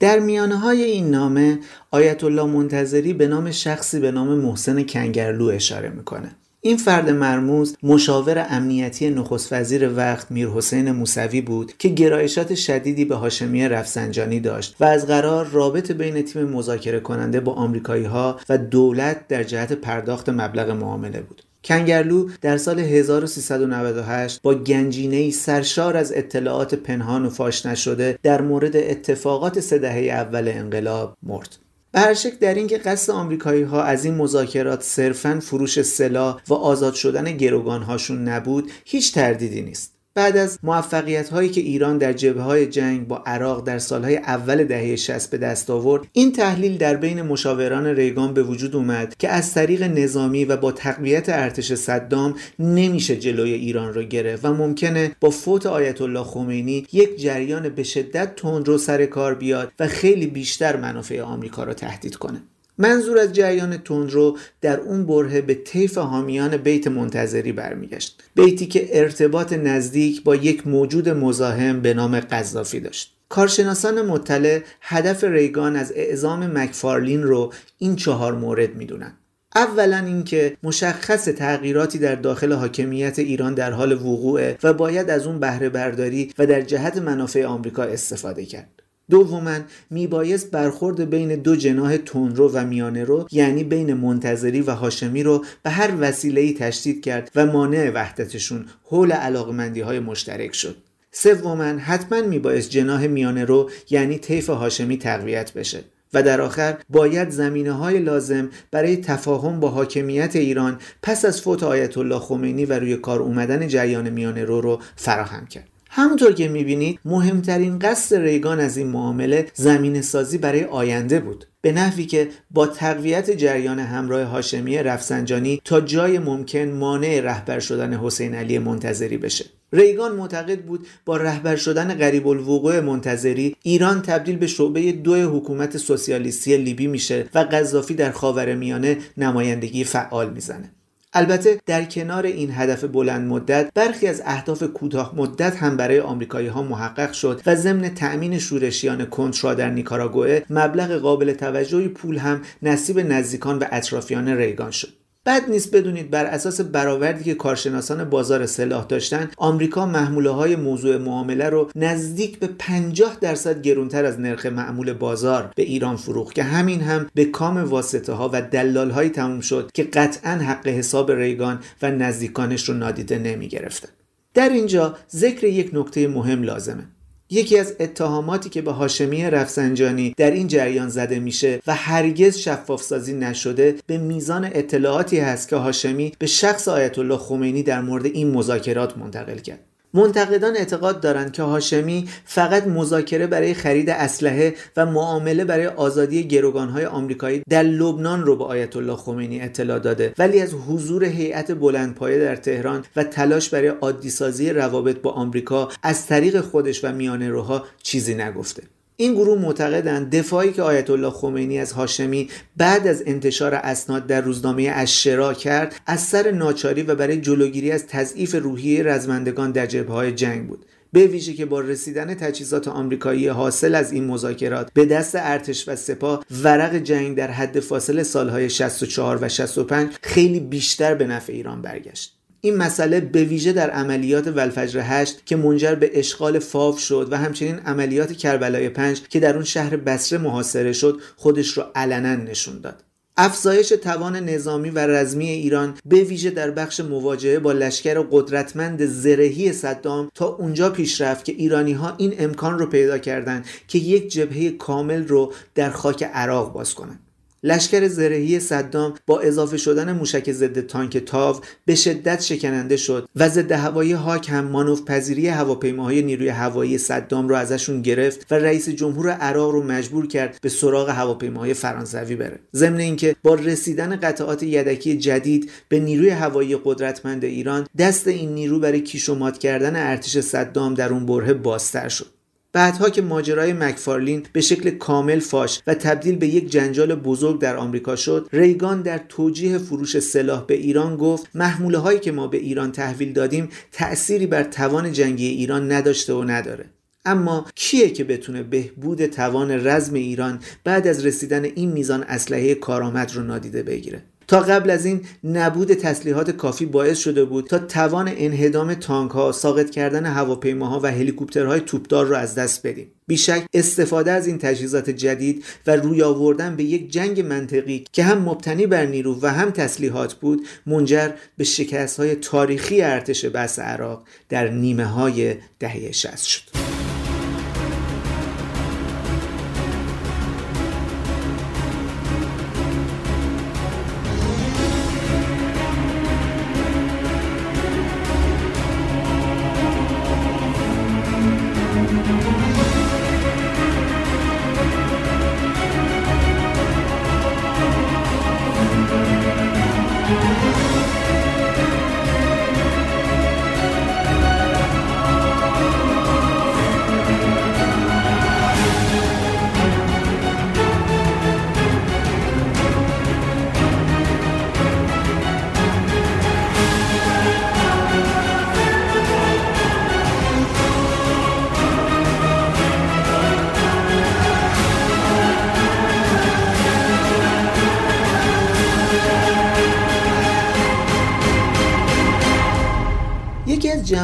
[0.00, 1.58] در میانه های این نامه
[1.90, 6.36] آیت الله منتظری به نام شخصی به نام محسن کنگرلو اشاره می‌کنه.
[6.66, 13.04] این فرد مرموز مشاور امنیتی نخست وزیر وقت میر حسین موسوی بود که گرایشات شدیدی
[13.04, 18.40] به هاشمی رفسنجانی داشت و از قرار رابط بین تیم مذاکره کننده با آمریکایی ها
[18.48, 21.42] و دولت در جهت پرداخت مبلغ معامله بود.
[21.64, 28.76] کنگرلو در سال 1398 با گنجینه سرشار از اطلاعات پنهان و فاش نشده در مورد
[28.76, 31.56] اتفاقات سه دهه اول انقلاب مرد.
[31.96, 36.54] به هر شکل در اینکه قصد آمریکایی ها از این مذاکرات صرفا فروش سلاح و
[36.54, 39.95] آزاد شدن گروگان هاشون نبود هیچ تردیدی نیست.
[40.16, 44.64] بعد از موفقیت هایی که ایران در جبه های جنگ با عراق در سالهای اول
[44.64, 49.28] دهه 60 به دست آورد این تحلیل در بین مشاوران ریگان به وجود اومد که
[49.28, 55.16] از طریق نظامی و با تقویت ارتش صدام نمیشه جلوی ایران را گرفت و ممکنه
[55.20, 60.26] با فوت آیت الله خمینی یک جریان به شدت تندرو سر کار بیاد و خیلی
[60.26, 62.42] بیشتر منافع آمریکا را تهدید کنه.
[62.78, 68.22] منظور از جریان تندرو در اون بره به طیف حامیان بیت منتظری برمیگشت.
[68.34, 73.16] بیتی که ارتباط نزدیک با یک موجود مزاحم به نام قذافی داشت.
[73.28, 79.12] کارشناسان مطلع هدف ریگان از اعزام مکفارلین رو این چهار مورد می‌دونن.
[79.56, 85.40] اولا اینکه مشخص تغییراتی در داخل حاکمیت ایران در حال وقوعه و باید از اون
[85.40, 88.75] بهره برداری و در جهت منافع آمریکا استفاده کرد.
[89.10, 89.58] دوما
[89.90, 95.44] میبایست برخورد بین دو جناح تندرو و میانه رو یعنی بین منتظری و هاشمی رو
[95.62, 100.76] به هر وسیله‌ای تشدید کرد و مانع وحدتشون حول علاقمندی های مشترک شد.
[101.12, 107.30] سوما حتما میبایست جناح میانه رو یعنی طیف هاشمی تقویت بشه و در آخر باید
[107.30, 112.72] زمینه های لازم برای تفاهم با حاکمیت ایران پس از فوت آیت الله خمینی و
[112.72, 115.75] روی کار اومدن جریان میانه رو رو فراهم کرد.
[115.98, 121.44] همونطور که می‌بینید مهمترین قصد ریگان از این معامله زمین سازی برای آینده بود.
[121.60, 127.94] به نحوی که با تقویت جریان همراه هاشمی رفسنجانی تا جای ممکن مانع رهبر شدن
[127.94, 129.44] حسین علی منتظری بشه.
[129.72, 135.76] ریگان معتقد بود با رهبر شدن غریب الوقوع منتظری ایران تبدیل به شعبه دو حکومت
[135.76, 140.70] سوسیالیستی لیبی میشه و قذافی در خاورمیانه نمایندگی فعال می‌زنه.
[141.16, 146.48] البته در کنار این هدف بلند مدت برخی از اهداف کوتاه مدت هم برای آمریکایی
[146.48, 152.42] ها محقق شد و ضمن تأمین شورشیان کنترا در نیکاراگوئه مبلغ قابل توجهی پول هم
[152.62, 155.05] نصیب نزدیکان و اطرافیان ریگان شد.
[155.26, 160.96] بد نیست بدونید بر اساس برآوردی که کارشناسان بازار سلاح داشتن آمریکا محموله های موضوع
[160.96, 166.42] معامله رو نزدیک به 50 درصد گرونتر از نرخ معمول بازار به ایران فروخت که
[166.42, 171.12] همین هم به کام واسطه ها و دلال هایی تموم شد که قطعا حق حساب
[171.12, 173.88] ریگان و نزدیکانش رو نادیده نمی گرفتن.
[174.34, 176.84] در اینجا ذکر یک نکته مهم لازمه
[177.30, 182.82] یکی از اتهاماتی که به هاشمی رفسنجانی در این جریان زده میشه و هرگز شفاف
[182.82, 188.06] سازی نشده به میزان اطلاعاتی هست که هاشمی به شخص آیت الله خمینی در مورد
[188.06, 189.60] این مذاکرات منتقل کرد.
[189.96, 196.86] منتقدان اعتقاد دارند که هاشمی فقط مذاکره برای خرید اسلحه و معامله برای آزادی گروگانهای
[196.86, 200.14] آمریکایی در لبنان رو به آیت الله خمینی اطلاع داده.
[200.18, 204.10] ولی از حضور هیئت بلندپایه در تهران و تلاش برای عادی
[204.50, 208.62] روابط با آمریکا از طریق خودش و میانه روها چیزی نگفته.
[208.96, 214.20] این گروه معتقدند دفاعی که آیت الله خمینی از هاشمی بعد از انتشار اسناد در
[214.20, 220.12] روزنامه اشرا کرد از سر ناچاری و برای جلوگیری از تضعیف روحیه رزمندگان در جبهه
[220.12, 220.66] جنگ بود.
[220.92, 225.76] به ویژه که با رسیدن تجهیزات آمریکایی حاصل از این مذاکرات به دست ارتش و
[225.76, 231.62] سپاه ورق جنگ در حد فاصل سالهای 64 و 65 خیلی بیشتر به نفع ایران
[231.62, 232.16] برگشت.
[232.46, 237.16] این مسئله به ویژه در عملیات ولفجر 8 که منجر به اشغال فاو شد و
[237.16, 242.60] همچنین عملیات کربلای 5 که در اون شهر بسره محاصره شد خودش رو علنا نشون
[242.60, 242.82] داد.
[243.16, 249.52] افزایش توان نظامی و رزمی ایران به ویژه در بخش مواجهه با لشکر قدرتمند زرهی
[249.52, 254.08] صدام تا اونجا پیش رفت که ایرانی ها این امکان رو پیدا کردند که یک
[254.08, 257.05] جبهه کامل رو در خاک عراق باز کنند.
[257.42, 263.28] لشکر زرهی صدام با اضافه شدن موشک ضد تانک تاو به شدت شکننده شد و
[263.28, 268.68] ضد هوایی هاک هم مانوف پذیری هواپیماهای نیروی هوایی صدام رو ازشون گرفت و رئیس
[268.68, 272.38] جمهور عراق رو مجبور کرد به سراغ هواپیماهای فرانسوی بره.
[272.54, 278.58] ضمن اینکه با رسیدن قطعات یدکی جدید به نیروی هوایی قدرتمند ایران دست این نیرو
[278.58, 282.15] برای کیشومات کردن ارتش صدام در اون بره بازتر شد.
[282.56, 287.56] بعدها که ماجرای مکفارلین به شکل کامل فاش و تبدیل به یک جنجال بزرگ در
[287.56, 292.36] آمریکا شد ریگان در توجیه فروش سلاح به ایران گفت محموله هایی که ما به
[292.36, 296.64] ایران تحویل دادیم تأثیری بر توان جنگی ایران نداشته و نداره.
[297.04, 303.14] اما کیه که بتونه بهبود توان رزم ایران بعد از رسیدن این میزان اسلحه کارآمد
[303.14, 308.12] رو نادیده بگیره؟ تا قبل از این نبود تسلیحات کافی باعث شده بود تا توان
[308.16, 312.92] انهدام تانک ها ساقط کردن هواپیماها و هلیکوپترهای توپدار را از دست بدیم.
[313.06, 318.18] بیشک استفاده از این تجهیزات جدید و روی آوردن به یک جنگ منطقی که هم
[318.18, 324.02] مبتنی بر نیرو و هم تسلیحات بود منجر به شکست های تاریخی ارتش بس عراق
[324.28, 326.85] در نیمه های دهه 60 شد.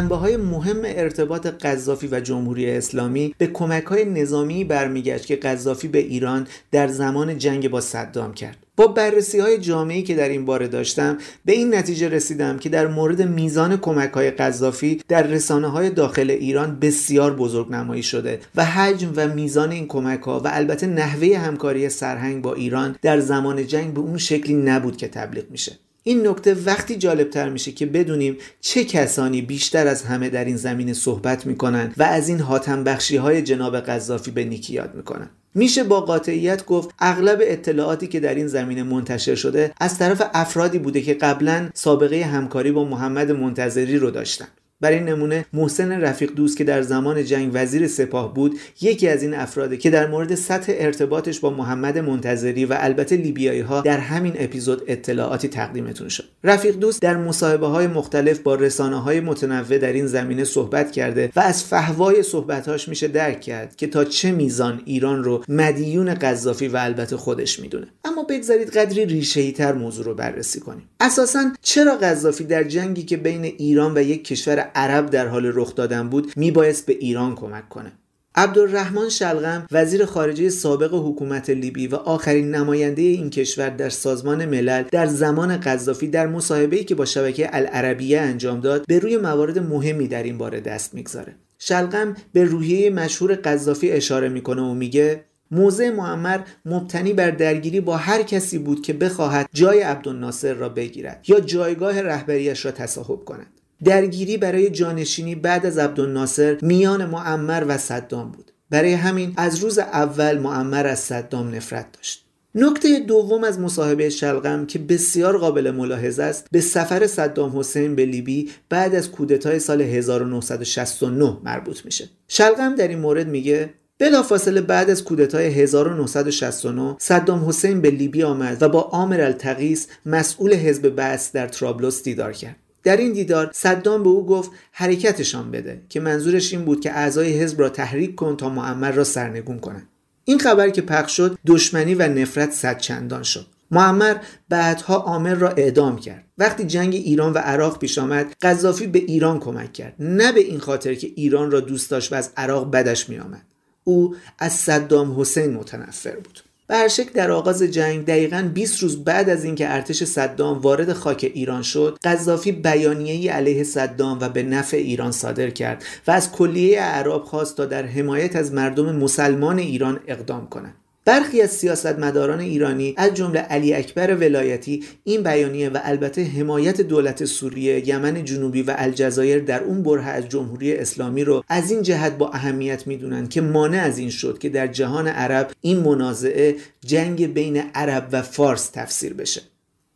[0.02, 5.88] جنبه های مهم ارتباط قذافی و جمهوری اسلامی به کمک های نظامی برمیگشت که قذافی
[5.88, 8.56] به ایران در زمان جنگ با صدام کرد.
[8.76, 12.86] با بررسی های جامعی که در این باره داشتم به این نتیجه رسیدم که در
[12.86, 18.64] مورد میزان کمک های قذافی در رسانه های داخل ایران بسیار بزرگ نمایی شده و
[18.64, 23.66] حجم و میزان این کمک ها و البته نحوه همکاری سرهنگ با ایران در زمان
[23.66, 25.72] جنگ به اون شکلی نبود که تبلیغ میشه.
[26.02, 30.92] این نکته وقتی جالبتر میشه که بدونیم چه کسانی بیشتر از همه در این زمینه
[30.92, 35.30] صحبت می‌کنن و از این حاتم بخشی های جناب قذافی به نیکی یاد می‌کنن.
[35.54, 40.78] میشه با قاطعیت گفت اغلب اطلاعاتی که در این زمینه منتشر شده از طرف افرادی
[40.78, 44.48] بوده که قبلا سابقه همکاری با محمد منتظری رو داشتن.
[44.82, 49.34] برای نمونه محسن رفیق دوست که در زمان جنگ وزیر سپاه بود یکی از این
[49.34, 54.32] افراده که در مورد سطح ارتباطش با محمد منتظری و البته لیبیایی ها در همین
[54.38, 56.24] اپیزود اطلاعاتی تقدیمتون شد.
[56.44, 61.30] رفیق دوست در مصاحبه های مختلف با رسانه های متنوع در این زمینه صحبت کرده
[61.36, 66.68] و از فهوای صحبتهاش میشه درک کرد که تا چه میزان ایران رو مدیون قذافی
[66.68, 67.86] و البته خودش می‌دونه.
[68.04, 70.88] اما بگذارید قدری ریشه‌ای تر موضوع رو بررسی کنیم.
[71.00, 75.74] اساسا چرا قذافی در جنگی که بین ایران و یک کشور عرب در حال رخ
[75.74, 77.92] دادن بود میبایست به ایران کمک کنه.
[78.34, 84.82] عبدالرحمن شلغم وزیر خارجه سابق حکومت لیبی و آخرین نماینده این کشور در سازمان ملل
[84.92, 90.08] در زمان قذافی در مصاحبه‌ای که با شبکه العربیه انجام داد به روی موارد مهمی
[90.08, 91.34] در این باره دست می‌گذاره.
[91.58, 97.96] شلغم به روحیه مشهور قذافی اشاره می‌کنه و میگه موضع معمر مبتنی بر درگیری با
[97.96, 103.46] هر کسی بود که بخواهد جای عبدالناصر را بگیرد یا جایگاه رهبریش را تصاحب کند.
[103.84, 108.52] درگیری برای جانشینی بعد از عبدالناصر میان معمر و صدام بود.
[108.70, 112.24] برای همین از روز اول معمر از صدام نفرت داشت.
[112.54, 118.04] نکته دوم از مصاحبه شلغم که بسیار قابل ملاحظه است به سفر صدام حسین به
[118.04, 122.08] لیبی بعد از کودتای سال 1969 مربوط میشه.
[122.28, 128.62] شلغم در این مورد میگه بلافاصله بعد از کودتای 1969 صدام حسین به لیبی آمد
[128.62, 132.56] و با آمر التقیس مسئول حزب بعث در ترابلوس دیدار کرد.
[132.84, 137.32] در این دیدار صدام به او گفت حرکتشان بده که منظورش این بود که اعضای
[137.32, 139.88] حزب را تحریک کن تا معمر را سرنگون کنند.
[140.24, 143.46] این خبر که پخش شد دشمنی و نفرت صد چندان شد.
[143.70, 144.16] معمر
[144.48, 146.24] بعدها عامر را اعدام کرد.
[146.38, 149.94] وقتی جنگ ایران و عراق پیش آمد قذافی به ایران کمک کرد.
[149.98, 153.42] نه به این خاطر که ایران را دوست داشت و از عراق بدش می آمد.
[153.84, 156.41] او از صدام حسین متنفر بود.
[156.88, 161.62] شکل در آغاز جنگ دقیقا 20 روز بعد از اینکه ارتش صدام وارد خاک ایران
[161.62, 167.24] شد قذافی بیانیه‌ای علیه صدام و به نفع ایران صادر کرد و از کلیه اعراب
[167.24, 173.14] خواست تا در حمایت از مردم مسلمان ایران اقدام کنند برخی از سیاستمداران ایرانی از
[173.14, 179.38] جمله علی اکبر ولایتی این بیانیه و البته حمایت دولت سوریه، یمن جنوبی و الجزایر
[179.38, 183.82] در اون بره از جمهوری اسلامی رو از این جهت با اهمیت می‌دونن که مانع
[183.82, 189.14] از این شد که در جهان عرب این منازعه جنگ بین عرب و فارس تفسیر
[189.14, 189.42] بشه.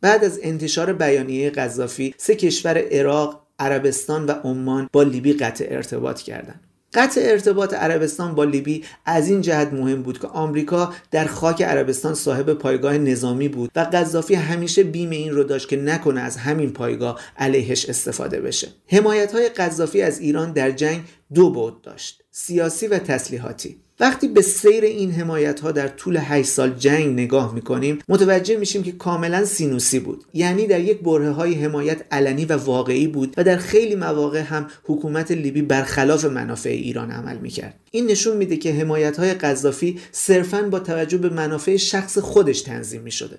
[0.01, 6.23] بعد از انتشار بیانیه قذافی سه کشور عراق، عربستان و عمان با لیبی قطع ارتباط
[6.23, 6.66] کردند.
[6.97, 12.14] قطع ارتباط عربستان با لیبی از این جهت مهم بود که آمریکا در خاک عربستان
[12.14, 16.72] صاحب پایگاه نظامی بود و قذافی همیشه بیم این رو داشت که نکنه از همین
[16.72, 18.68] پایگاه علیهش استفاده بشه.
[18.86, 23.86] حمایت های قذافی از ایران در جنگ دو بود داشت سیاسی و تسلیحاتی.
[24.01, 28.82] وقتی به سیر این حمایت ها در طول 8 سال جنگ نگاه می‌کنیم متوجه میشیم
[28.82, 30.24] که کاملا سینوسی بود.
[30.34, 34.66] یعنی در یک بره های حمایت علنی و واقعی بود و در خیلی مواقع هم
[34.84, 37.80] حکومت لیبی برخلاف منافع ایران عمل می‌کرد.
[37.90, 43.03] این نشون میده که حمایت های قذافی صرفا با توجه به منافع شخص خودش تنظیم
[43.03, 43.38] می‌شده.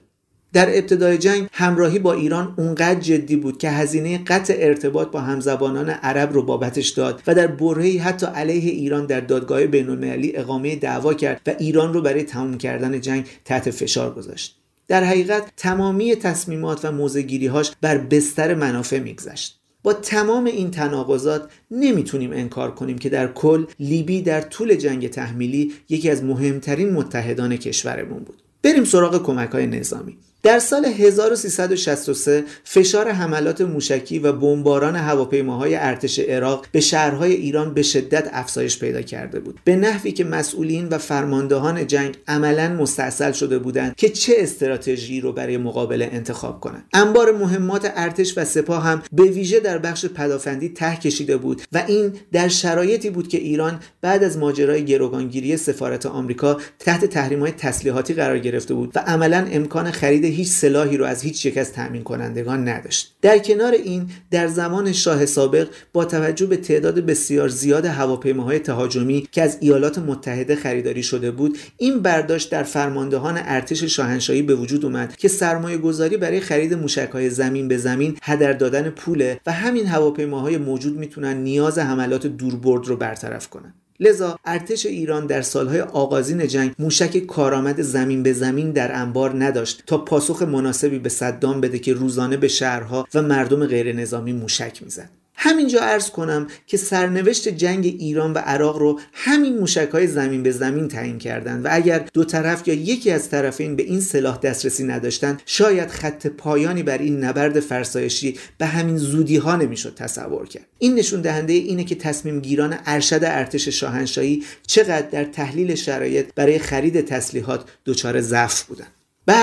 [0.58, 5.90] در ابتدای جنگ همراهی با ایران اونقدر جدی بود که هزینه قطع ارتباط با همزبانان
[5.90, 11.14] عرب رو بابتش داد و در برهی حتی علیه ایران در دادگاه بینالمللی اقامه دعوا
[11.14, 14.58] کرد و ایران رو برای تموم کردن جنگ تحت فشار گذاشت.
[14.88, 19.60] در حقیقت تمامی تصمیمات و موزگیریهاش بر بستر منافع میگذشت.
[19.84, 25.74] با تمام این تناقضات نمی‌تونیم انکار کنیم که در کل لیبی در طول جنگ تحمیلی
[25.90, 28.44] یکی از مهمترین متحدان کشورمون بود.
[28.64, 30.18] بریم سراغ کمک های نظامی.
[30.44, 37.82] در سال 1363 فشار حملات موشکی و بمباران هواپیماهای ارتش عراق به شهرهای ایران به
[37.82, 39.60] شدت افزایش پیدا کرده بود.
[39.64, 45.34] به نحوی که مسئولین و فرماندهان جنگ عملا مستاصل شده بودند که چه استراتژی رو
[45.34, 46.86] برای مقابله انتخاب کنند.
[46.94, 51.84] انبار مهمات ارتش و سپاه هم به ویژه در بخش پدافندی ته کشیده بود و
[51.88, 58.14] این در شرایطی بود که ایران بعد از ماجرای گروگانگیری سفارت آمریکا تحت تحریم‌های تسلیحاتی
[58.14, 62.04] قرار گرفته بود و عملا امکان خرید هیچ سلاحی رو از هیچ یک از تأمین
[62.04, 63.16] کنندگان نداشت.
[63.22, 69.28] در کنار این در زمان شاه سابق با توجه به تعداد بسیار زیاد هواپیماهای تهاجمی
[69.32, 74.86] که از ایالات متحده خریداری شده بود این برداشت در فرماندهان ارتش شاهنشاهی به وجود
[74.86, 79.88] اومد که سرمایه گذاری برای خرید موشکهای زمین به زمین هدر دادن پوله و همین
[79.88, 83.74] هواپیماهای موجود می‌تونن نیاز حملات دوربرد رو برطرف کنن.
[84.00, 89.84] لذا ارتش ایران در سالهای آغازین جنگ موشک کارآمد زمین به زمین در انبار نداشت
[89.88, 94.84] تا پاسخ مناسبی به صدام بده که روزانه به شهرها و مردم غیر نظامی موشک
[94.84, 95.10] می‌زد.
[95.40, 100.52] همینجا ارز کنم که سرنوشت جنگ ایران و عراق رو همین موشک های زمین به
[100.52, 104.84] زمین تعیین کردند و اگر دو طرف یا یکی از طرفین به این سلاح دسترسی
[104.84, 110.66] نداشتند شاید خط پایانی بر این نبرد فرسایشی به همین زودی ها نمی‌شد تصور کرد.
[110.80, 116.60] این نشون دهنده اینه که تصمیم گیران ارشد ارتش شاهنشاهی چقدر در تحلیل شرایط برای
[116.60, 118.97] خرید تسلیحات دچار ضعف بودند.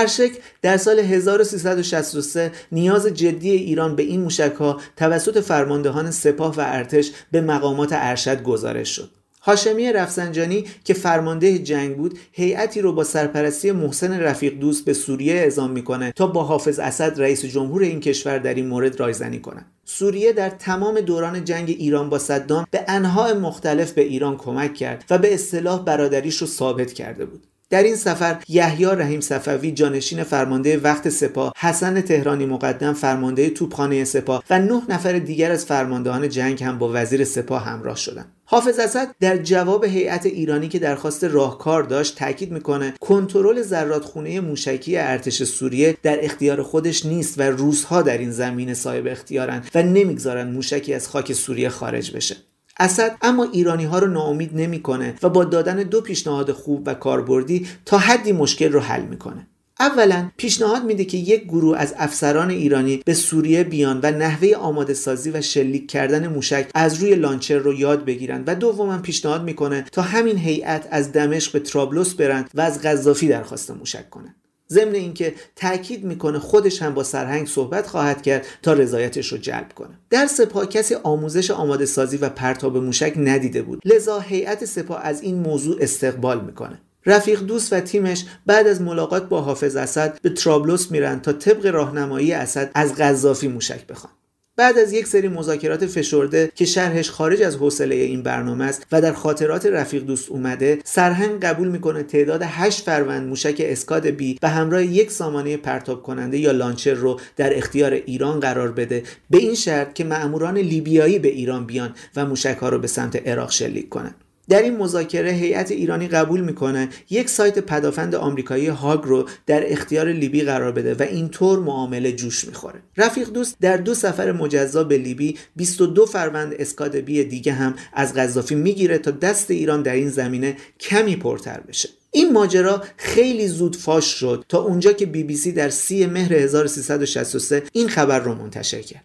[0.07, 6.63] شکل در سال 1363 نیاز جدی ایران به این موشک ها توسط فرماندهان سپاه و
[6.65, 9.09] ارتش به مقامات ارشد گزارش شد.
[9.45, 15.33] هاشمی رفسنجانی که فرمانده جنگ بود هیئتی رو با سرپرستی محسن رفیق دوست به سوریه
[15.33, 19.65] اعزام می‌کنه تا با حافظ اسد رئیس جمهور این کشور در این مورد رایزنی کنه
[19.85, 25.05] سوریه در تمام دوران جنگ ایران با صدام به انواع مختلف به ایران کمک کرد
[25.09, 30.23] و به اصطلاح برادریش رو ثابت کرده بود در این سفر یحیی رحیم صفوی جانشین
[30.23, 36.29] فرمانده وقت سپاه حسن تهرانی مقدم فرمانده توپخانه سپاه و نه نفر دیگر از فرماندهان
[36.29, 38.31] جنگ هم با وزیر سپاه همراه شدند.
[38.45, 44.97] حافظ اسد در جواب هیئت ایرانی که درخواست راهکار داشت تاکید می‌کنه کنترل زرادخونه موشکی
[44.97, 50.53] ارتش سوریه در اختیار خودش نیست و روزها در این زمینه صاحب اختیارند و نمی‌گذارند
[50.53, 52.35] موشکی از خاک سوریه خارج بشه.
[52.79, 57.67] اسد اما ایرانی ها رو ناامید نمی‌کنه و با دادن دو پیشنهاد خوب و کاربردی
[57.85, 59.47] تا حدی مشکل رو حل می‌کنه.
[59.79, 64.93] اولا پیشنهاد میده که یک گروه از افسران ایرانی به سوریه بیان و نحوه آماده
[64.93, 69.85] سازی و شلیک کردن موشک از روی لانچر رو یاد بگیرن و دوما پیشنهاد می‌کنه
[69.91, 74.35] تا همین هیئت از دمشق به ترابلس برند و از قذافی درخواست موشک کنند
[74.69, 79.73] ضمن اینکه تاکید می‌کنه خودش هم با سرهنگ صحبت خواهد کرد تا رضایتش رو جلب
[79.75, 79.99] کنه.
[80.09, 83.81] در سپاه کسی آموزش آماده سازی و پرتاب موشک ندیده بود.
[83.85, 86.81] لذا هیئت سپاه از این موضوع استقبال می‌کنه.
[87.05, 91.65] رفیق دوست و تیمش بعد از ملاقات با حافظ اسد به ترابلوس میرن تا طبق
[91.65, 94.13] راهنمایی اسد از قذافی موشک بخوان.
[94.57, 99.01] بعد از یک سری مذاکرات فشرده که شرحش خارج از حوصله این برنامه است و
[99.01, 104.47] در خاطرات رفیق دوست اومده سرهنگ قبول می‌کنه تعداد 8 فروند موشک اسکاد بی به
[104.47, 109.03] همراه یک سامانه پرتاب کننده یا لانچر رو در اختیار ایران قرار بده.
[109.29, 113.27] به این شرط که مأموران لیبیایی به ایران بیان و موشک ها رو به سمت
[113.27, 119.03] عراق شلیک کنند در این مذاکره هیئت ایرانی قبول می‌کنه یک سایت پدافند آمریکایی هاگ
[119.03, 122.79] رو در اختیار لیبی قرار بده و اینطور معامله جوش می‌خوره.
[122.97, 128.13] رفیق دوست در دو سفر مجزا به لیبی 22 فروند اسکاد بی دیگه هم از
[128.13, 131.89] قذافی می‌گیره تا دست ایران در این زمینه کمی پرتر بشه.
[132.11, 136.33] این ماجرا خیلی زود فاش شد تا اونجا که بی بی سی در سی مهر
[136.33, 139.03] 1363 این خبر رو منتشر کرد.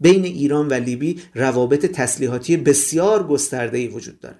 [0.00, 4.36] بین ایران و لیبی روابط تسلیحاتی بسیار گسترده‌ای وجود داره.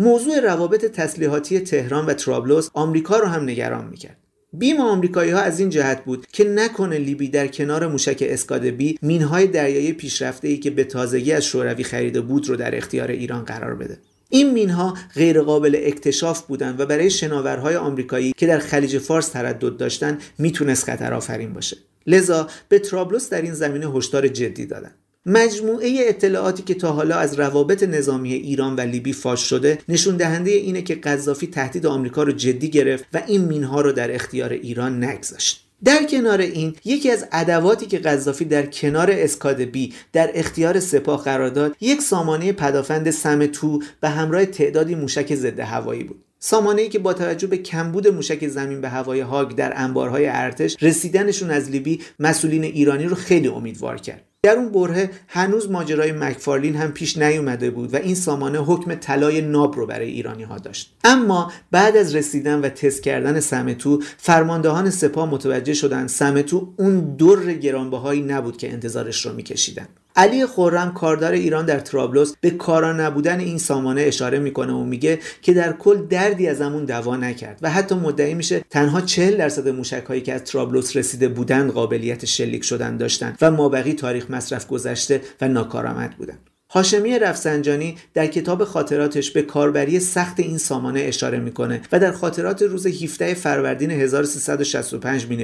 [0.00, 4.16] موضوع روابط تسلیحاتی تهران و ترابلوس آمریکا رو هم نگران می‌کرد.
[4.52, 8.98] بیم آمریکایی ها از این جهت بود که نکنه لیبی در کنار موشک اسکاد بی
[9.02, 13.44] مینهای دریایی پیشرفته ای که به تازگی از شوروی خریده بود رو در اختیار ایران
[13.44, 13.98] قرار بده.
[14.28, 20.22] این مینها غیرقابل اکتشاف بودند و برای شناورهای آمریکایی که در خلیج فارس تردد داشتند
[20.38, 21.76] می‌تونست خطر آفرین باشه.
[22.06, 24.94] لذا به ترابلوس در این زمینه هشدار جدی دادند
[25.28, 30.50] مجموعه اطلاعاتی که تا حالا از روابط نظامی ایران و لیبی فاش شده نشون دهنده
[30.50, 35.04] اینه که قذافی تهدید آمریکا رو جدی گرفت و این مینها رو در اختیار ایران
[35.04, 35.64] نگذاشت.
[35.84, 41.24] در کنار این یکی از ادواتی که قذافی در کنار اسکاد بی در اختیار سپاه
[41.24, 46.24] قرار داد یک سامانه پدافند سم تو به همراه تعدادی موشک ضد هوایی بود.
[46.38, 50.76] سامانه ای که با توجه به کمبود موشک زمین به هوای هاگ در انبارهای ارتش
[50.82, 54.27] رسیدنشون از لیبی مسئولین ایرانی رو خیلی امیدوار کرد.
[54.42, 59.40] در اون بره هنوز ماجرای مکفارلین هم پیش نیومده بود و این سامانه حکم طلای
[59.40, 60.94] ناب رو برای ایرانی ها داشت.
[61.04, 67.52] اما بعد از رسیدن و تست کردن سمتو فرماندهان سپاه متوجه شدن سمتو اون در
[67.52, 69.88] گرانبهایی نبود که انتظارش رو میکشیدن.
[70.16, 75.18] علی خورم کاردار ایران در ترابلوس به کارا نبودن این سامانه اشاره می‌کنه و میگه
[75.42, 79.68] که در کل دردی از همون دوا نکرد و حتی مدعی میشه تنها 40 درصد
[79.68, 84.66] موشک هایی که از ترابلوس رسیده بودند قابلیت شلیک شدن داشتند و مابقی تاریخ مصرف
[84.66, 86.50] گذشته و ناکارآمد بودند.
[86.70, 92.62] هاشمی رفسنجانی در کتاب خاطراتش به کاربری سخت این سامانه اشاره می‌کنه و در خاطرات
[92.62, 95.36] روز 17 فروردین 1365 می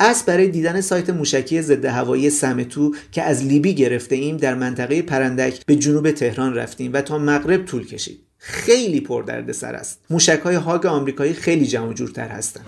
[0.00, 5.02] از برای دیدن سایت موشکی ضد هوایی سمتو که از لیبی گرفته ایم در منطقه
[5.02, 8.20] پرندک به جنوب تهران رفتیم و تا مغرب طول کشید.
[8.38, 10.00] خیلی پردردسر است.
[10.10, 12.64] موشک های هاگ آمریکایی خیلی جمع جورتر هستند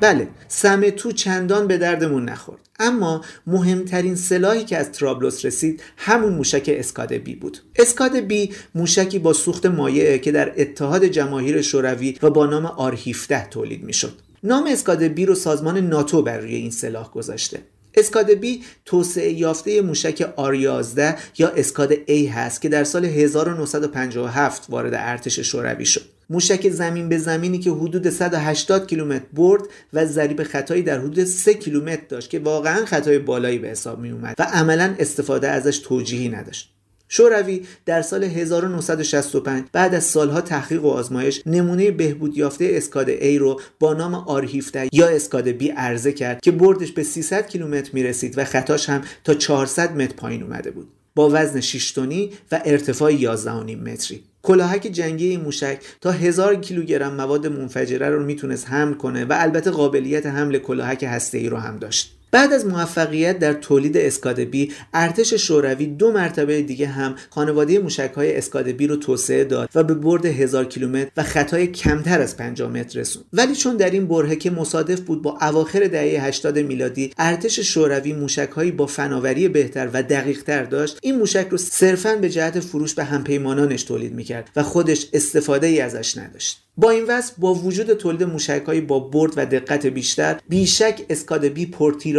[0.00, 2.60] بله سمتو چندان به دردمون نخورد.
[2.78, 7.58] اما مهمترین سلاحی که از ترابلوس رسید همون موشک اسکاد بی بود.
[7.76, 12.94] اسکاد بی موشکی با سوخت مایعه که در اتحاد جماهیر شوروی و با نام آر
[12.94, 14.12] 17 تولید می‌شد.
[14.42, 17.58] نام اسکاد بی رو سازمان ناتو بر روی این سلاح گذاشته.
[17.94, 24.66] اسکاد بی توسعه یافته موشک آر 11 یا اسکاد A هست که در سال 1957
[24.68, 26.19] وارد ارتش شوروی شد.
[26.30, 29.62] موشک زمین به زمینی که حدود 180 کیلومتر برد
[29.92, 34.10] و ضریب خطایی در حدود 3 کیلومتر داشت که واقعا خطای بالایی به حساب می
[34.10, 36.74] اومد و عملا استفاده ازش توجیهی نداشت.
[37.12, 43.38] شوروی در سال 1965 بعد از سالها تحقیق و آزمایش نمونه بهبود یافته اسکاد A
[43.38, 47.90] رو با نام آر 17 یا اسکاد B عرضه کرد که بردش به 300 کیلومتر
[47.92, 50.88] می رسید و خطاش هم تا 400 متر پایین اومده بود.
[51.14, 53.46] با وزن 6 تنی و ارتفاع 11.5
[53.76, 54.22] متری.
[54.42, 60.26] کلاهک جنگی موشک تا هزار کیلوگرم مواد منفجره رو می‌تونست حمل کنه و البته قابلیت
[60.26, 62.19] حمل کلاهک هسته‌ای رو هم داشت.
[62.30, 68.36] بعد از موفقیت در تولید اسکادبی ارتش شوروی دو مرتبه دیگه هم خانواده موشک های
[68.36, 73.00] اسکادبی رو توسعه داد و به برد هزار کیلومتر و خطای کمتر از 50 متر
[73.00, 73.26] رسوند.
[73.32, 78.12] ولی چون در این برهه که مصادف بود با اواخر دهه 80 میلادی ارتش شوروی
[78.12, 82.60] موشک هایی با فناوری بهتر و دقیق تر داشت این موشک رو صرفا به جهت
[82.60, 86.62] فروش به همپیمانانش تولید می‌کرد و خودش استفاده ای ازش نداشت.
[86.76, 91.66] با این وصف با وجود تولید موشکهایی با برد و دقت بیشتر بیشک اسکاد بی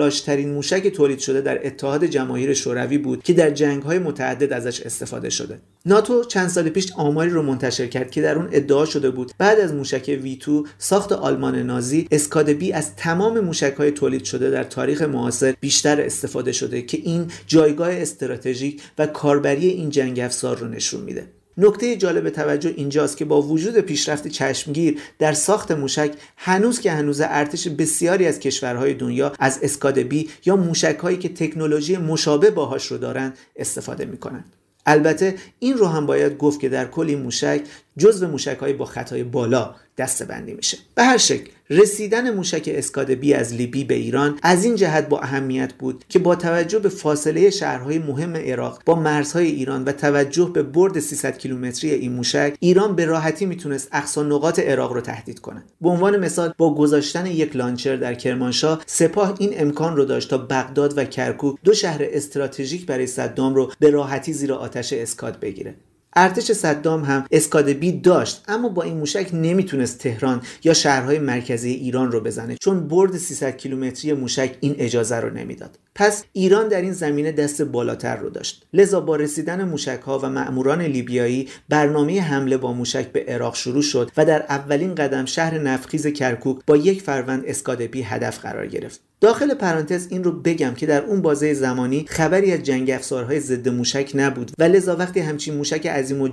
[0.02, 5.30] پرتیراژترین موشک تولید شده در اتحاد جماهیر شوروی بود که در جنگهای متعدد ازش استفاده
[5.30, 5.60] شده.
[5.86, 9.60] ناتو چند سال پیش آماری رو منتشر کرد که در اون ادعا شده بود بعد
[9.60, 15.02] از موشک ویتو ساخت آلمان نازی اسکاد بی از تمام موشکهای تولید شده در تاریخ
[15.02, 21.02] معاصر بیشتر استفاده شده که این جایگاه استراتژیک و کاربری این جنگ افزار رو نشون
[21.02, 21.28] میده.
[21.58, 27.22] نکته جالب توجه اینجاست که با وجود پیشرفت چشمگیر در ساخت موشک هنوز که هنوز
[27.22, 32.98] ارتش بسیاری از کشورهای دنیا از اسکادبی یا موشک هایی که تکنولوژی مشابه باهاش رو
[32.98, 34.44] دارن استفاده می‌کنن
[34.86, 37.62] البته این رو هم باید گفت که در کل این موشک
[37.98, 40.78] جزو موشک های با خطای بالا دسته بندی میشه.
[40.96, 45.20] به هر شکل رسیدن موشک اسکاد بی از لیبی به ایران از این جهت با
[45.20, 50.52] اهمیت بود که با توجه به فاصله شهرهای مهم عراق با مرزهای ایران و توجه
[50.54, 55.40] به برد 300 کیلومتری این موشک ایران به راحتی می‌تونست اقصا نقاط عراق رو تهدید
[55.40, 55.64] کنه.
[55.82, 60.38] به عنوان مثال با گذاشتن یک لانچر در کرمانشاه سپاه این امکان رو داشت تا
[60.38, 65.76] بغداد و کرکوک دو شهر استراتژیک برای صدام رو به راحتی زیر آتش اسکاد بگیره.
[66.16, 72.12] ارتش صدام هم اسکادبی داشت اما با این موشک نمی‌تونست تهران یا شهرهای مرکزی ایران
[72.12, 75.80] رو بزنه چون برد 300 کیلومتری موشک این اجازه رو نمی‌داد.
[75.96, 78.66] پس ایران در این زمینه دست بالاتر رو داشت.
[78.74, 83.82] لذا با رسیدن موشک ها و مأموران لیبیایی برنامه حمله با موشک به عراق شروع
[83.82, 89.11] شد و در اولین قدم شهر نفخیز کرکوک با یک فروند اسکادبی هدف قرار گرفت.
[89.22, 93.70] داخل پرانتز این رو بگم که در اون بازه زمانی خبری از جنگ افزارهای ضد
[93.70, 96.30] موشک نبود و لذا وقتی همچین موشک عظیم و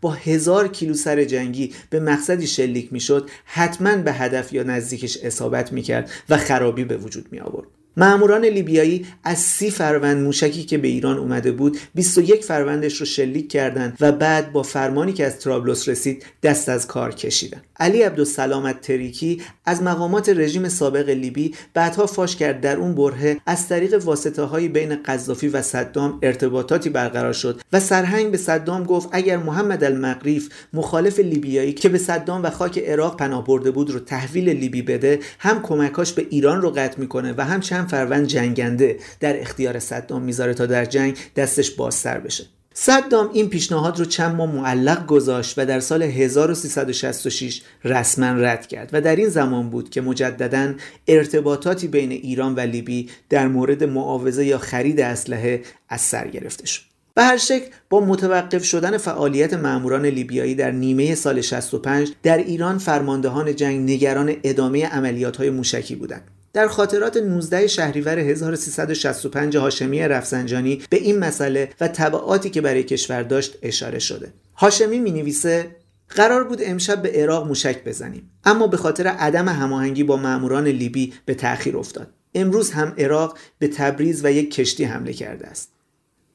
[0.00, 5.72] با هزار کیلو سر جنگی به مقصدی شلیک می‌شد حتما به هدف یا نزدیکش اصابت
[5.72, 7.66] می‌کرد و خرابی به وجود می آورد
[7.98, 13.50] معموران لیبیایی از سی فروند موشکی که به ایران اومده بود 21 فروندش رو شلیک
[13.50, 17.60] کردند و بعد با فرمانی که از ترابلس رسید دست از کار کشیدن.
[17.80, 23.68] علی عبدالسلام تریکی از مقامات رژیم سابق لیبی بعدها فاش کرد در اون برهه از
[23.68, 29.08] طریق واسطه های بین قذافی و صدام ارتباطاتی برقرار شد و سرهنگ به صدام گفت
[29.12, 33.98] اگر محمد المقریف مخالف لیبیایی که به صدام و خاک عراق پناه برده بود رو
[33.98, 38.96] تحویل لیبی بده هم کمکاش به ایران رو قطع می‌کنه و هم چند فروند جنگنده
[39.20, 42.44] در اختیار صدام می‌ذاره تا در جنگ دستش بازتر بشه.
[42.78, 48.90] صدام این پیشنهاد رو چند ماه معلق گذاشت و در سال 1366 رسما رد کرد
[48.92, 50.74] و در این زمان بود که مجددا
[51.08, 56.82] ارتباطاتی بین ایران و لیبی در مورد معاوضه یا خرید اسلحه از سر گرفته شد.
[57.14, 62.78] به هر شکل با متوقف شدن فعالیت ماموران لیبیایی در نیمه سال 65 در ایران
[62.78, 66.22] فرماندهان جنگ نگران ادامه عملیات های موشکی بودند.
[66.56, 73.22] در خاطرات 19 شهریور 1365 هاشمی رفسنجانی به این مسئله و تبعاتی که برای کشور
[73.22, 74.32] داشت اشاره شده.
[74.54, 75.76] هاشمی می نویسه
[76.08, 81.12] قرار بود امشب به عراق موشک بزنیم اما به خاطر عدم هماهنگی با ماموران لیبی
[81.24, 82.10] به تأخیر افتاد.
[82.34, 85.75] امروز هم عراق به تبریز و یک کشتی حمله کرده است.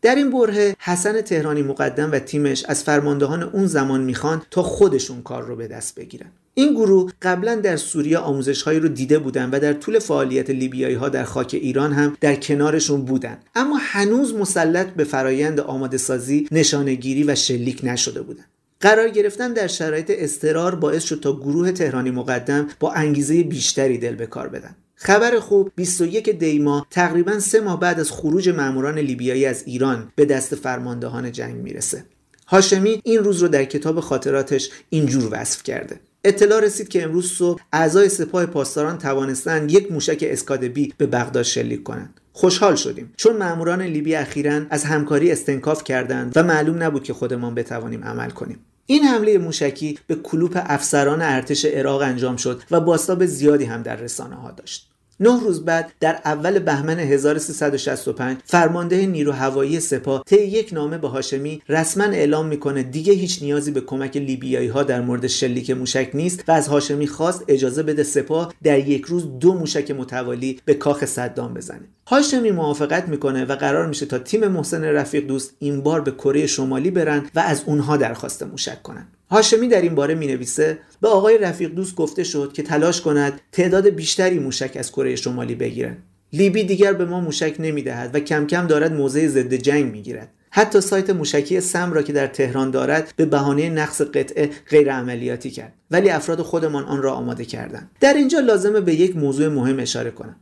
[0.02, 5.22] در این بره حسن تهرانی مقدم و تیمش از فرماندهان اون زمان می‌خوان تا خودشون
[5.22, 6.32] کار رو به دست بگیرن.
[6.54, 10.96] این گروه قبلا در سوریه آموزش هایی رو دیده بودن و در طول فعالیت لیبیایی
[10.96, 13.38] ها در خاک ایران هم در کنارشون بودن.
[13.56, 18.46] اما هنوز مسلط به فرایند آماده سازی نشانگیری و شلیک نشده بودن.
[18.80, 24.16] قرار گرفتن در شرایط استرار باعث شد تا گروه تهرانی مقدم با انگیزه بیشتری دل
[24.16, 24.76] به کار بدن.
[25.04, 30.26] خبر خوب 21 دیما تقریبا سه ماه بعد از خروج ماموران لیبیایی از ایران به
[30.26, 32.06] دست فرماندهان جنگ می‌رسه.
[32.48, 36.00] هاشمی این روز رو در کتاب خاطراتش اینجور وصف کرده.
[36.24, 41.84] اطلاع رسید که امروز صبح اعضای سپاه پاسداران توانستند یک موشک اسکادبی به بغداد شلیک
[41.84, 42.22] کنند.
[42.34, 47.56] خوشحال شدیم چون ماموران لیبی اخیرا از همکاری استنکاف کردند و معلوم نبود که خودمان
[47.56, 48.60] بتوانیم عمل کنیم.
[48.86, 53.96] این حمله موشکی به کلوپ افسران ارتش عراق انجام شد و باستاب زیادی هم در
[53.96, 54.91] رسانه ها داشت.
[55.22, 61.08] نه روز بعد در اول بهمن 1365 فرمانده نیرو هوایی سپاه طی یک نامه به
[61.08, 66.10] هاشمی رسما اعلام می‌کنه دیگه هیچ نیازی به کمک لیبیایی ها در مورد شلیک موشک
[66.14, 70.74] نیست و از هاشمی خواست اجازه بده سپاه در یک روز دو موشک متوالی به
[70.74, 71.88] کاخ صدام بزنه.
[72.08, 76.48] هاشمی موافقت می‌کنه و قرار میشه تا تیم محسن رفیق دوست این بار به کره
[76.48, 79.08] شمالی برن و از اونها درخواست موشک کنن.
[79.32, 83.42] هاشمی در این باره می نویسه به آقای رفیق دوست گفته شد که تلاش کند
[83.52, 85.98] تعداد بیشتری موشک از کره شمالی بگیرن
[86.34, 90.30] لیبی دیگر به ما موشک نمی‌دهد و کم کم دارد موضع ضد جنگ می‌گیرد.
[90.52, 95.50] حتی سایت موشکی سم را که در تهران دارد به بهانه نقص قطعه غیر عملیاتی
[95.50, 95.74] کرد.
[95.92, 97.92] ولی افراد خودمان آن را آماده کردند.
[98.00, 100.36] در اینجا لازمه به یک موضوع مهم اشاره کنم.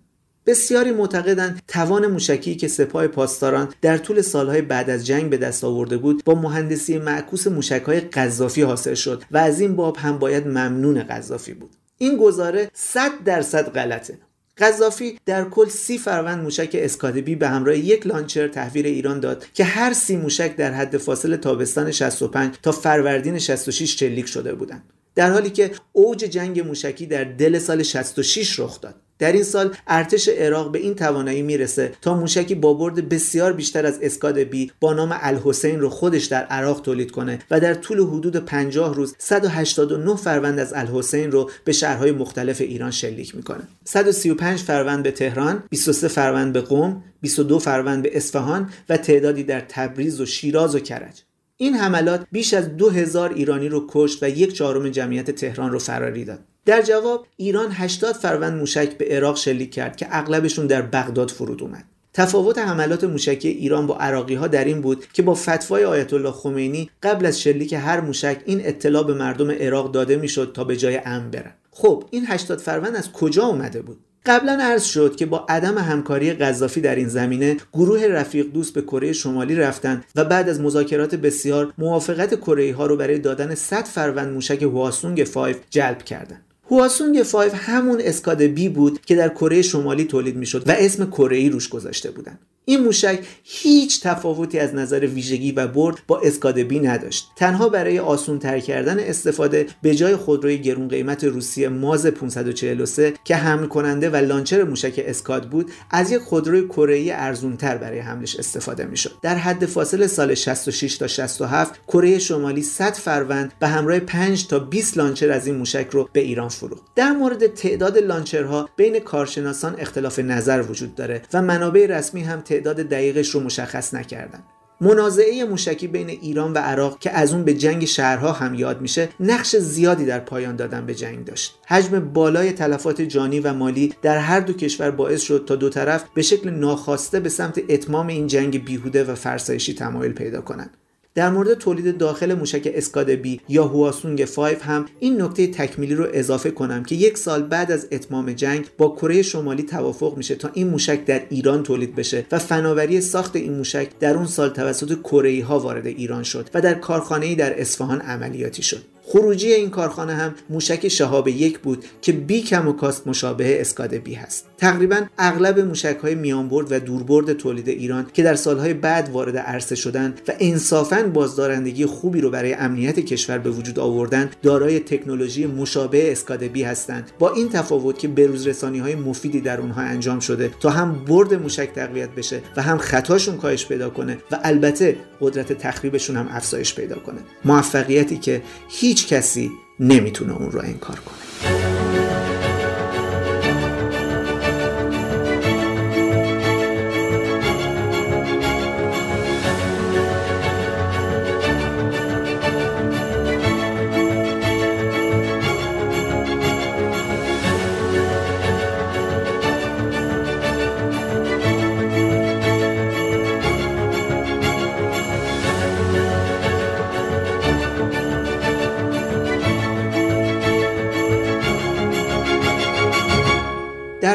[0.50, 5.64] بسیاری معتقدند توان موشکی که سپاه پاسداران در طول سالهای بعد از جنگ به دست
[5.64, 10.48] آورده بود با مهندسی معکوس موشکهای قذافی حاصل شد و از این باب هم باید
[10.48, 11.70] ممنون قذافی بود.
[11.98, 14.18] این گزاره 100 درصد غلطه.
[14.58, 19.64] قذافی در کل سی فروند موشک اسکادبی به همراه یک لانچر تحویل ایران داد که
[19.64, 24.84] هر سی موشک در حد فاصل تابستان 65 تا فروردین 66 شلیک شده بودند.
[25.16, 28.96] در حالی که اوج جنگ موشکی در دل سال 66 رخ داد.
[29.20, 33.86] در این سال ارتش عراق به این توانایی می‌رسه تا موشکی با برد بسیار بیشتر
[33.86, 38.00] از اسکاد بی با نام الحسین رو خودش در عراق تولید کنه و در طول
[38.02, 43.68] حدود 50 روز 189 فروند از الحسین رو به شهرهای مختلف ایران شلیک می‌کنه.
[43.86, 49.60] 135 فروند به تهران 23 فروند به قم 22 فروند به اصفهان و تعدادی در
[49.60, 51.22] تبریز و شیراز و کرج.
[51.58, 56.26] این حملات بیش از 2000 ایرانی رو کشت و یک چهارم جمعیت تهران رو فراری
[56.26, 56.40] داد.
[56.66, 61.64] در جواب ایران 80 فروند موشک به عراق شلیک کرد که اغلبشون در بغداد فرود
[61.64, 61.84] اومد.
[62.14, 66.32] تفاوت حملات موشکی ایران با عراقی ها در این بود که با فتوای آیت الله
[66.32, 70.78] خمینی قبل از شلیک هر موشک این اطلاع به مردم عراق داده می‌شد تا به
[70.78, 71.54] جای امن برن.
[71.72, 76.34] خب این 80 فروند از کجا اومده بود؟ قبلا عرض شد که با عدم همکاری
[76.34, 81.16] قذافی در این زمینه گروه رفیق دوست به کره شمالی رفتند و بعد از مذاکرات
[81.16, 87.24] بسیار موافقت کره ها رو برای دادن 100 فروند موشک هواسونگ 5 جلب کردند هواسونگ
[87.24, 91.50] 5 همون اسکاد بی بود که در کره شمالی تولید می‌شد و اسم کره ای
[91.50, 96.80] روش گذاشته بودند این موشک هیچ تفاوتی از نظر ویژگی و برد با اسکاد بی
[96.80, 97.28] نداشت.
[97.36, 103.36] تنها برای آسون تر کردن استفاده به جای خودروی گرون قیمت روسیه ماز 543 که
[103.36, 108.36] حمل کننده و لانچر موشک اسکاد بود از یک خودروی کره‌ای ارزون تر برای حملش
[108.36, 109.12] استفاده می‌شد.
[109.22, 114.60] در حد فاصله سال 66 تا 67 کره شمالی 100 فروند به همراه 5 تا
[114.60, 116.84] 20 لانچر از این موشک رو به ایران فروخت.
[116.96, 123.30] در مورد تعداد لانچرها بین کارشناسان اختلاف نظر وجود داره و منابع رسمی هم دقیقش
[123.30, 124.44] رو مشخص نکردن.
[124.82, 129.10] منازعه موشکی بین ایران و عراق که از اون به جنگ شهرها هم یاد میشه
[129.20, 131.60] نقش زیادی در پایان دادن به جنگ داشت.
[131.68, 136.04] حجم بالای تلفات جانی و مالی در هر دو کشور باعث شد تا دو طرف
[136.14, 140.78] به شکل ناخواسته به سمت اتمام این جنگ بیهوده و فرسایشی تمایل پیدا کنند.
[141.20, 146.08] در مورد تولید داخل موشک اسکاد بی یا هواسونگ 5 هم این نکته تکمیلی رو
[146.14, 150.50] اضافه کنم که یک سال بعد از اتمام جنگ با کره شمالی توافق میشه تا
[150.54, 155.00] این موشک در ایران تولید بشه و فناوری ساخت این موشک در اون سال توسط
[155.00, 158.82] کره ها وارد ایران شد و در کارخانه در اصفهان عملیاتی شد.
[159.12, 163.94] خروجی این کارخانه هم موشک شهاب یک بود که بی کم و کاست مشابه اسکاد
[163.94, 164.46] بی هست.
[164.58, 169.76] تقریبا اغلب موشک های میانبرد و دوربرد تولید ایران که در سالهای بعد وارد عرصه
[169.76, 176.12] شدند و انصافا بازدارندگی خوبی رو برای امنیت کشور به وجود آوردن دارای تکنولوژی مشابه
[176.12, 177.12] اسکاد بی هستند.
[177.20, 181.70] با این تفاوت که بروزرسانی های مفیدی در اونها انجام شده تا هم برد موشک
[181.76, 187.00] تقویت بشه و هم خطاشون کاهش پیدا کنه و البته قدرت تخریبشون هم افزایش پیدا
[187.00, 187.20] کنه.
[187.46, 191.79] موفقیتی که هیچ کسی نمی‌تونه اون رو انکار کنه.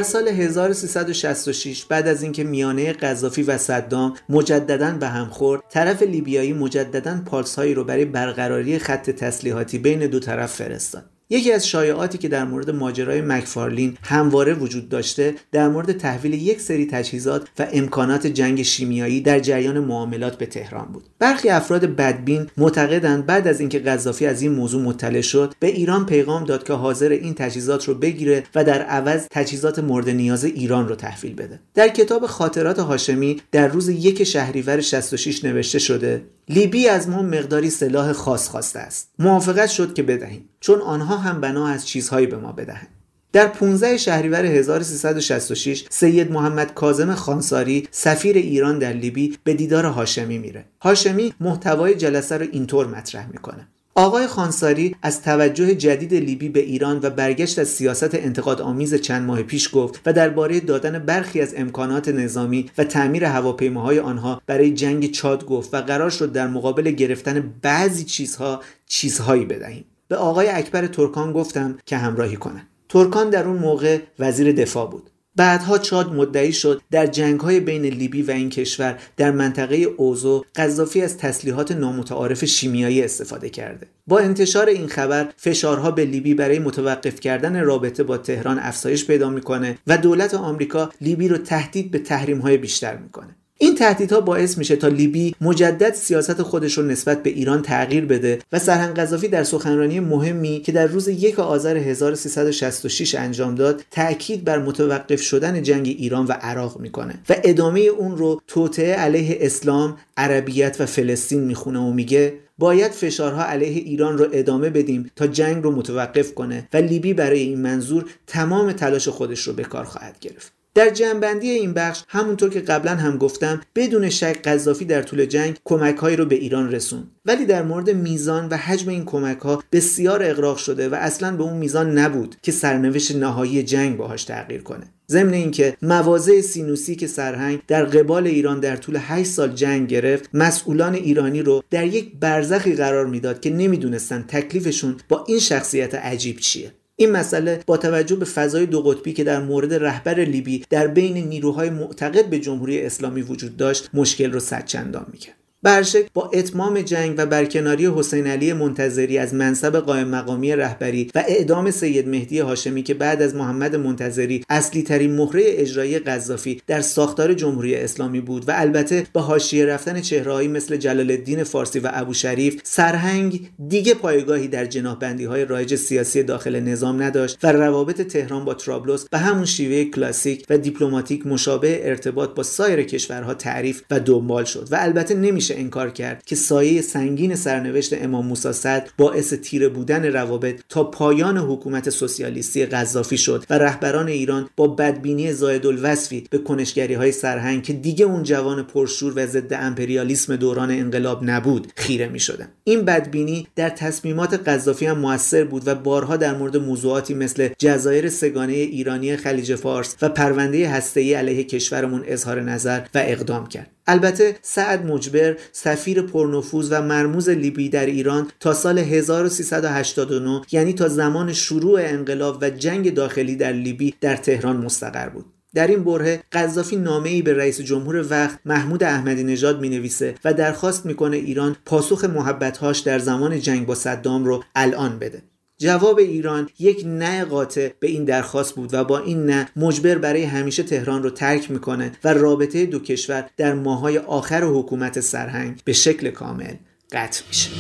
[0.05, 6.53] سال 1366 بعد از اینکه میانه قذافی و صدام مجددا به هم خورد طرف لیبیایی
[6.53, 11.14] مجددا پالسهایی رو برای برقراری خط تسلیحاتی بین دو طرف فرستاد.
[11.31, 16.61] یکی از شایعاتی که در مورد ماجرای مکفارلین همواره وجود داشته در مورد تحویل یک
[16.61, 21.05] سری تجهیزات و امکانات جنگ شیمیایی در جریان معاملات به تهران بود.
[21.19, 26.07] برخی افراد بدبین معتقدند بعد از اینکه قذافی از این موضوع مطلع شد به ایران
[26.07, 30.89] پیغام داد که حاضر این تجهیزات رو بگیره و در عوض تجهیزات مورد نیاز ایران
[30.89, 31.61] رو تحویل بده.
[31.75, 37.71] در کتاب خاطرات هاشمی در روز یک شهریور 66 نوشته شده لیبی از ما مقداری
[37.71, 42.37] سلاح خاص خواسته است موافقت شد که بدهیم چون آنها هم بنا از چیزهایی به
[42.37, 42.89] ما بدهند
[43.35, 50.39] در 15 شهریور 1366 سید محمد کاظم خانساری سفیر ایران در لیبی به دیدار هاشمی
[50.39, 50.65] میره.
[50.83, 53.69] هاشمی محتوای جلسه رو اینطور مطرح می‌کنه.
[53.97, 59.27] آقای خانساری از توجه جدید لیبی به ایران و برگشت از سیاست انتقاد آمیز چند
[59.27, 64.71] ماه پیش گفت و درباره دادن برخی از امکانات نظامی و تعمیر هواپیماهای آنها برای
[64.71, 69.85] جنگ چاد گفت و قرار شد در مقابل گرفتن بعضی چیزها چیزهایی بدهیم.
[70.09, 75.11] به آقای اکبر ترکان گفتم که همراهی کنند ترکان در اون موقع وزیر دفاع بود.
[75.37, 81.03] بعدها چاد مدعی شد در جنگهای بین لیبی و این کشور در منطقه اوزو قذافی
[81.03, 83.87] از تسلیحات نامتعارف شیمیایی استفاده کرده.
[84.07, 89.31] با انتشار این خبر فشارها به لیبی برای متوقف کردن رابطه با تهران افزایش پیدا
[89.31, 93.37] می‌کنه و دولت آمریکا لیبی رو تهدید به تحریم بیشتر می‌کنه.
[93.59, 98.39] این تهدیدها باعث میشه تا لیبی مجدد سیاست خودش رو نسبت به ایران تغییر بده
[98.53, 104.45] و سرهنگ قذافی در سخنرانی مهمی که در روز یک آذر 1366 انجام داد تاکید
[104.45, 109.97] بر متوقف شدن جنگ ایران و عراق می‌کنه و ادامه اون رو توطعه علیه اسلام،
[110.17, 115.65] عربیت و فلسطین می‌خونه و میگه باید فشارها علیه ایران رو ادامه بدیم تا جنگ
[115.65, 120.19] رو متوقف کنه و لیبی برای این منظور تمام تلاش خودش رو به کار خواهد
[120.21, 120.54] گرفت.
[120.75, 125.57] در جنبندی این بخش همونطور که قبلا هم گفتم بدون شک قذافی در طول جنگ
[125.65, 127.11] کمکهایی رو به ایران رسوند.
[127.25, 131.43] ولی در مورد میزان و حجم این کمک ها بسیار اغراق شده و اصلا به
[131.43, 134.87] اون میزان نبود که سرنوشت نهایی جنگ باهاش تغییر کنه.
[135.11, 140.31] ضمن اینکه مواضع سینوسی که سرهنگ در قبال ایران در طول 8 سال جنگ گرفت
[140.35, 146.39] مسئولان ایرانی رو در یک برزخی قرار می‌داد که نمی‌دونستن تکلیفشون با این شخصیت عجیب
[146.39, 146.73] چیه.
[146.97, 151.17] این مسئله با توجه به فضای دو قطبی که در مورد رهبر لیبی در بین
[151.17, 155.44] نیروهای معتقد به جمهوری اسلامی وجود داشت مشکل رو صدچندان می‌کرد.
[155.65, 161.25] برشک با اتمام جنگ و برکناری حسین علی منتظری از منصب قائم مقامی رهبری و
[161.29, 166.81] اعدام سید مهدی هاشمی که بعد از محمد منتظری اصلی ترین مهره اجرایی قذافی در
[166.81, 171.91] ساختار جمهوری اسلامی بود و البته با حاشیه رفتن چهرههایی مثل جلال الدین فارسی و
[171.93, 178.01] ابو شریف سرهنگ دیگه پایگاهی در جناحبندی های رایج سیاسی داخل نظام نداشت و روابط
[178.01, 183.83] تهران با ترابلس به همون شیوه کلاسیک و دیپلماتیک مشابه ارتباط با سایر کشورها تعریف
[183.91, 188.91] و دنبال شد و البته نمیشه انکار کرد که سایه سنگین سرنوشت امام موسی صدر
[188.99, 195.33] باعث تیره بودن روابط تا پایان حکومت سوسیالیستی قذافی شد و رهبران ایران با بدبینی
[195.33, 200.71] زاید الوصفی به کنشگری های سرهنگ که دیگه اون جوان پرشور و ضد امپریالیسم دوران
[200.71, 202.49] انقلاب نبود خیره می شدن.
[202.65, 208.09] این بدبینی در تصمیمات قذافی هم موثر بود و بارها در مورد موضوعاتی مثل جزایر
[208.09, 214.37] سگانه ایرانی خلیج فارس و پرونده هسته‌ای علیه کشورمون اظهار نظر و اقدام کرد البته
[214.43, 221.33] سعد مجبر سفیر پرنفوذ و مرموز لیبی در ایران تا سال 1389 یعنی تا زمان
[221.33, 225.25] شروع انقلاب و جنگ داخلی در لیبی در تهران مستقر بود.
[225.55, 230.15] در این بره قذافی نامه ای به رئیس جمهور وقت محمود احمدی نژاد می نویسه
[230.25, 235.23] و درخواست می‌کنه ایران پاسخ محبتهاش در زمان جنگ با صدام رو الان بده.
[235.65, 240.23] جواب ایران یک نه قاطع به این درخواست بود و با این نه مجبر برای
[240.23, 245.73] همیشه تهران رو ترک می‌کنه و رابطه دو کشور در ماهای آخر حکومت سرهنگ به
[245.73, 246.55] شکل کامل
[246.93, 247.51] قطع میشه.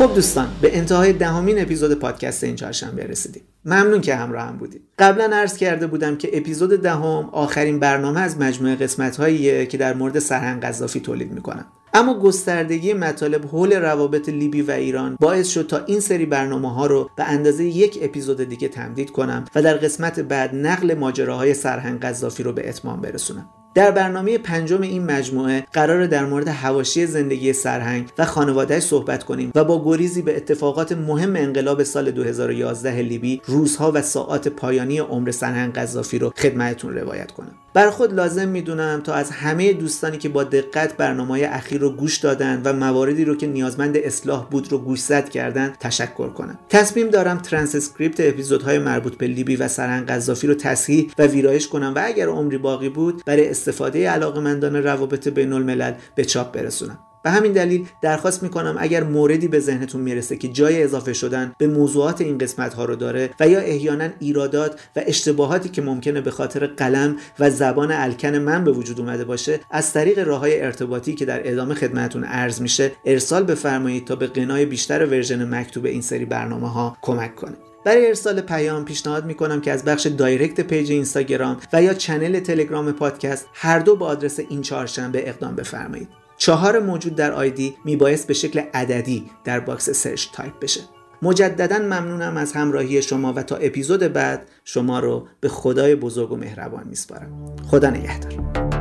[0.00, 3.42] خب دوستان به انتهای دهمین اپیزود پادکست این چهارشنبه رسیدیم.
[3.64, 4.82] ممنون که همراه هم بودید.
[4.98, 9.94] قبلا عرض کرده بودم که اپیزود دهم آخرین برنامه از مجموعه قسمت هاییه که در
[9.94, 11.66] مورد سرهنگ قذافی تولید می‌کنم.
[11.94, 16.86] اما گستردگی مطالب حول روابط لیبی و ایران باعث شد تا این سری برنامه ها
[16.86, 22.00] رو به اندازه یک اپیزود دیگه تمدید کنم و در قسمت بعد نقل ماجراهای سرهنگ
[22.00, 23.48] قذافی رو به اتمام برسونم.
[23.74, 29.52] در برنامه پنجم این مجموعه قرار در مورد هواشی زندگی سرهنگ و خانوادهش صحبت کنیم
[29.54, 35.30] و با گریزی به اتفاقات مهم انقلاب سال 2011 لیبی روزها و ساعات پایانی عمر
[35.30, 37.54] سرهنگ قذافی رو خدمتتون روایت کنم.
[37.74, 42.18] بر خود لازم می‌دونم تا از همه دوستانی که با دقت برنامه اخیر رو گوش
[42.18, 46.58] دادن و مواردی رو که نیازمند اصلاح بود رو گوشزد کردن تشکر کنم.
[46.68, 51.92] تصمیم دارم ترانسکریپت اپیزودهای مربوط به لیبی و سرهنگ قذافی رو تصحیح و ویرایش کنم
[51.96, 56.98] و اگر عمری باقی بود برای استفاده علاقمندان روابط بین الملل به چاپ برسونم.
[57.22, 61.66] به همین دلیل درخواست می‌کنم اگر موردی به ذهنتون می‌رسه که جای اضافه شدن به
[61.66, 66.30] موضوعات این قسمت ها رو داره و یا احیانا ایرادات و اشتباهاتی که ممکنه به
[66.30, 71.14] خاطر قلم و زبان الکن من به وجود اومده باشه از طریق راه های ارتباطی
[71.14, 76.02] که در ادامه خدمتون عرض میشه ارسال بفرمایید تا به غنای بیشتر version مکتوب این
[76.02, 77.69] سری برنامه ها کمک کنه.
[77.84, 82.92] برای ارسال پیام پیشنهاد می‌کنم که از بخش direct page اینستاگرام و یا channel تلگرام
[82.92, 86.08] پادکست هر دو با آدرس این چهارشنبه اقدام بفرمایید.
[86.36, 90.80] چهار موجود در ID میبایست به شکل عددی در box search تایپ بشه.
[91.22, 96.36] مجددا ممنونم از همراهی شما و تا اپیزود بعد شما رو به خدای بزرگ و
[96.36, 97.56] مهربان میسپارم.
[97.70, 98.79] خدا نگهدار.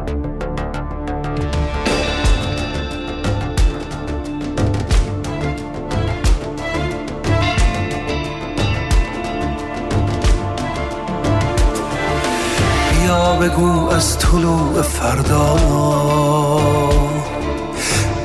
[13.10, 15.56] بگو از طلوع فردا.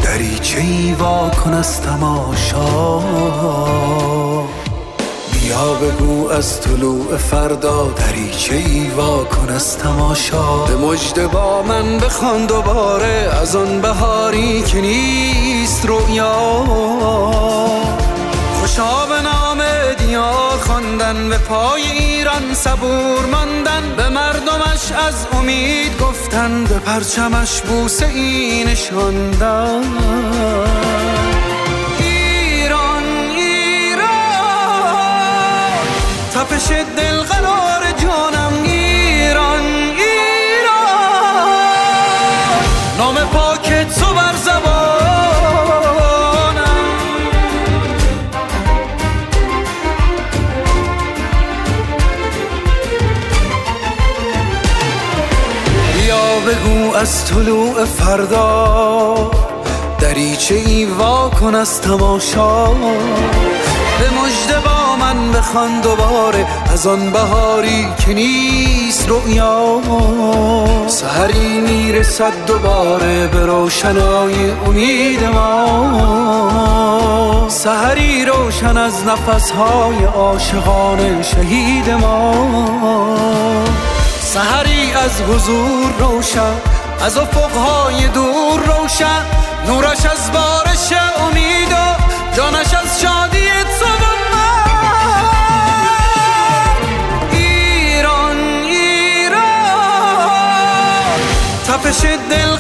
[0.03, 2.99] دریچه ای وا کن از تماشا؟
[5.33, 7.87] بیا بگو از طلوع فردا.
[7.87, 13.31] دریچه ای وا کن از تماشا؟ به مجد با من بخوان دوباره.
[13.43, 16.33] از آن بهاری که نیست رویا
[18.61, 19.63] خوشا به نام
[19.99, 20.44] دیار
[20.85, 28.65] خواندن به پای ایران صبور ماندن به مردمش از امید گفتن به پرچمش بوسه ای
[28.65, 29.83] نشاندن.
[31.99, 33.03] ایران
[33.37, 34.05] ایران
[36.35, 37.23] تپش دل
[57.05, 59.31] از طلوع فردا
[60.01, 62.65] دریچه ای وا کن از تماشا.
[63.99, 69.81] به مجد با من بخوان دوباره از آن بهاری که نیست رؤیا.
[70.87, 76.37] سهری می‌رسد دوباره به روشنای امید ما.
[77.49, 82.35] سهری روشن از نفسهای عاشقان شهید ما.
[84.21, 89.23] سهری از حضور روشن از افقهای دور روشن
[89.67, 91.97] نورش از بارش امید و
[92.37, 93.49] جانش از شادی
[93.81, 93.87] تو
[97.31, 100.21] ایران ایران.
[101.67, 102.57] تپش دل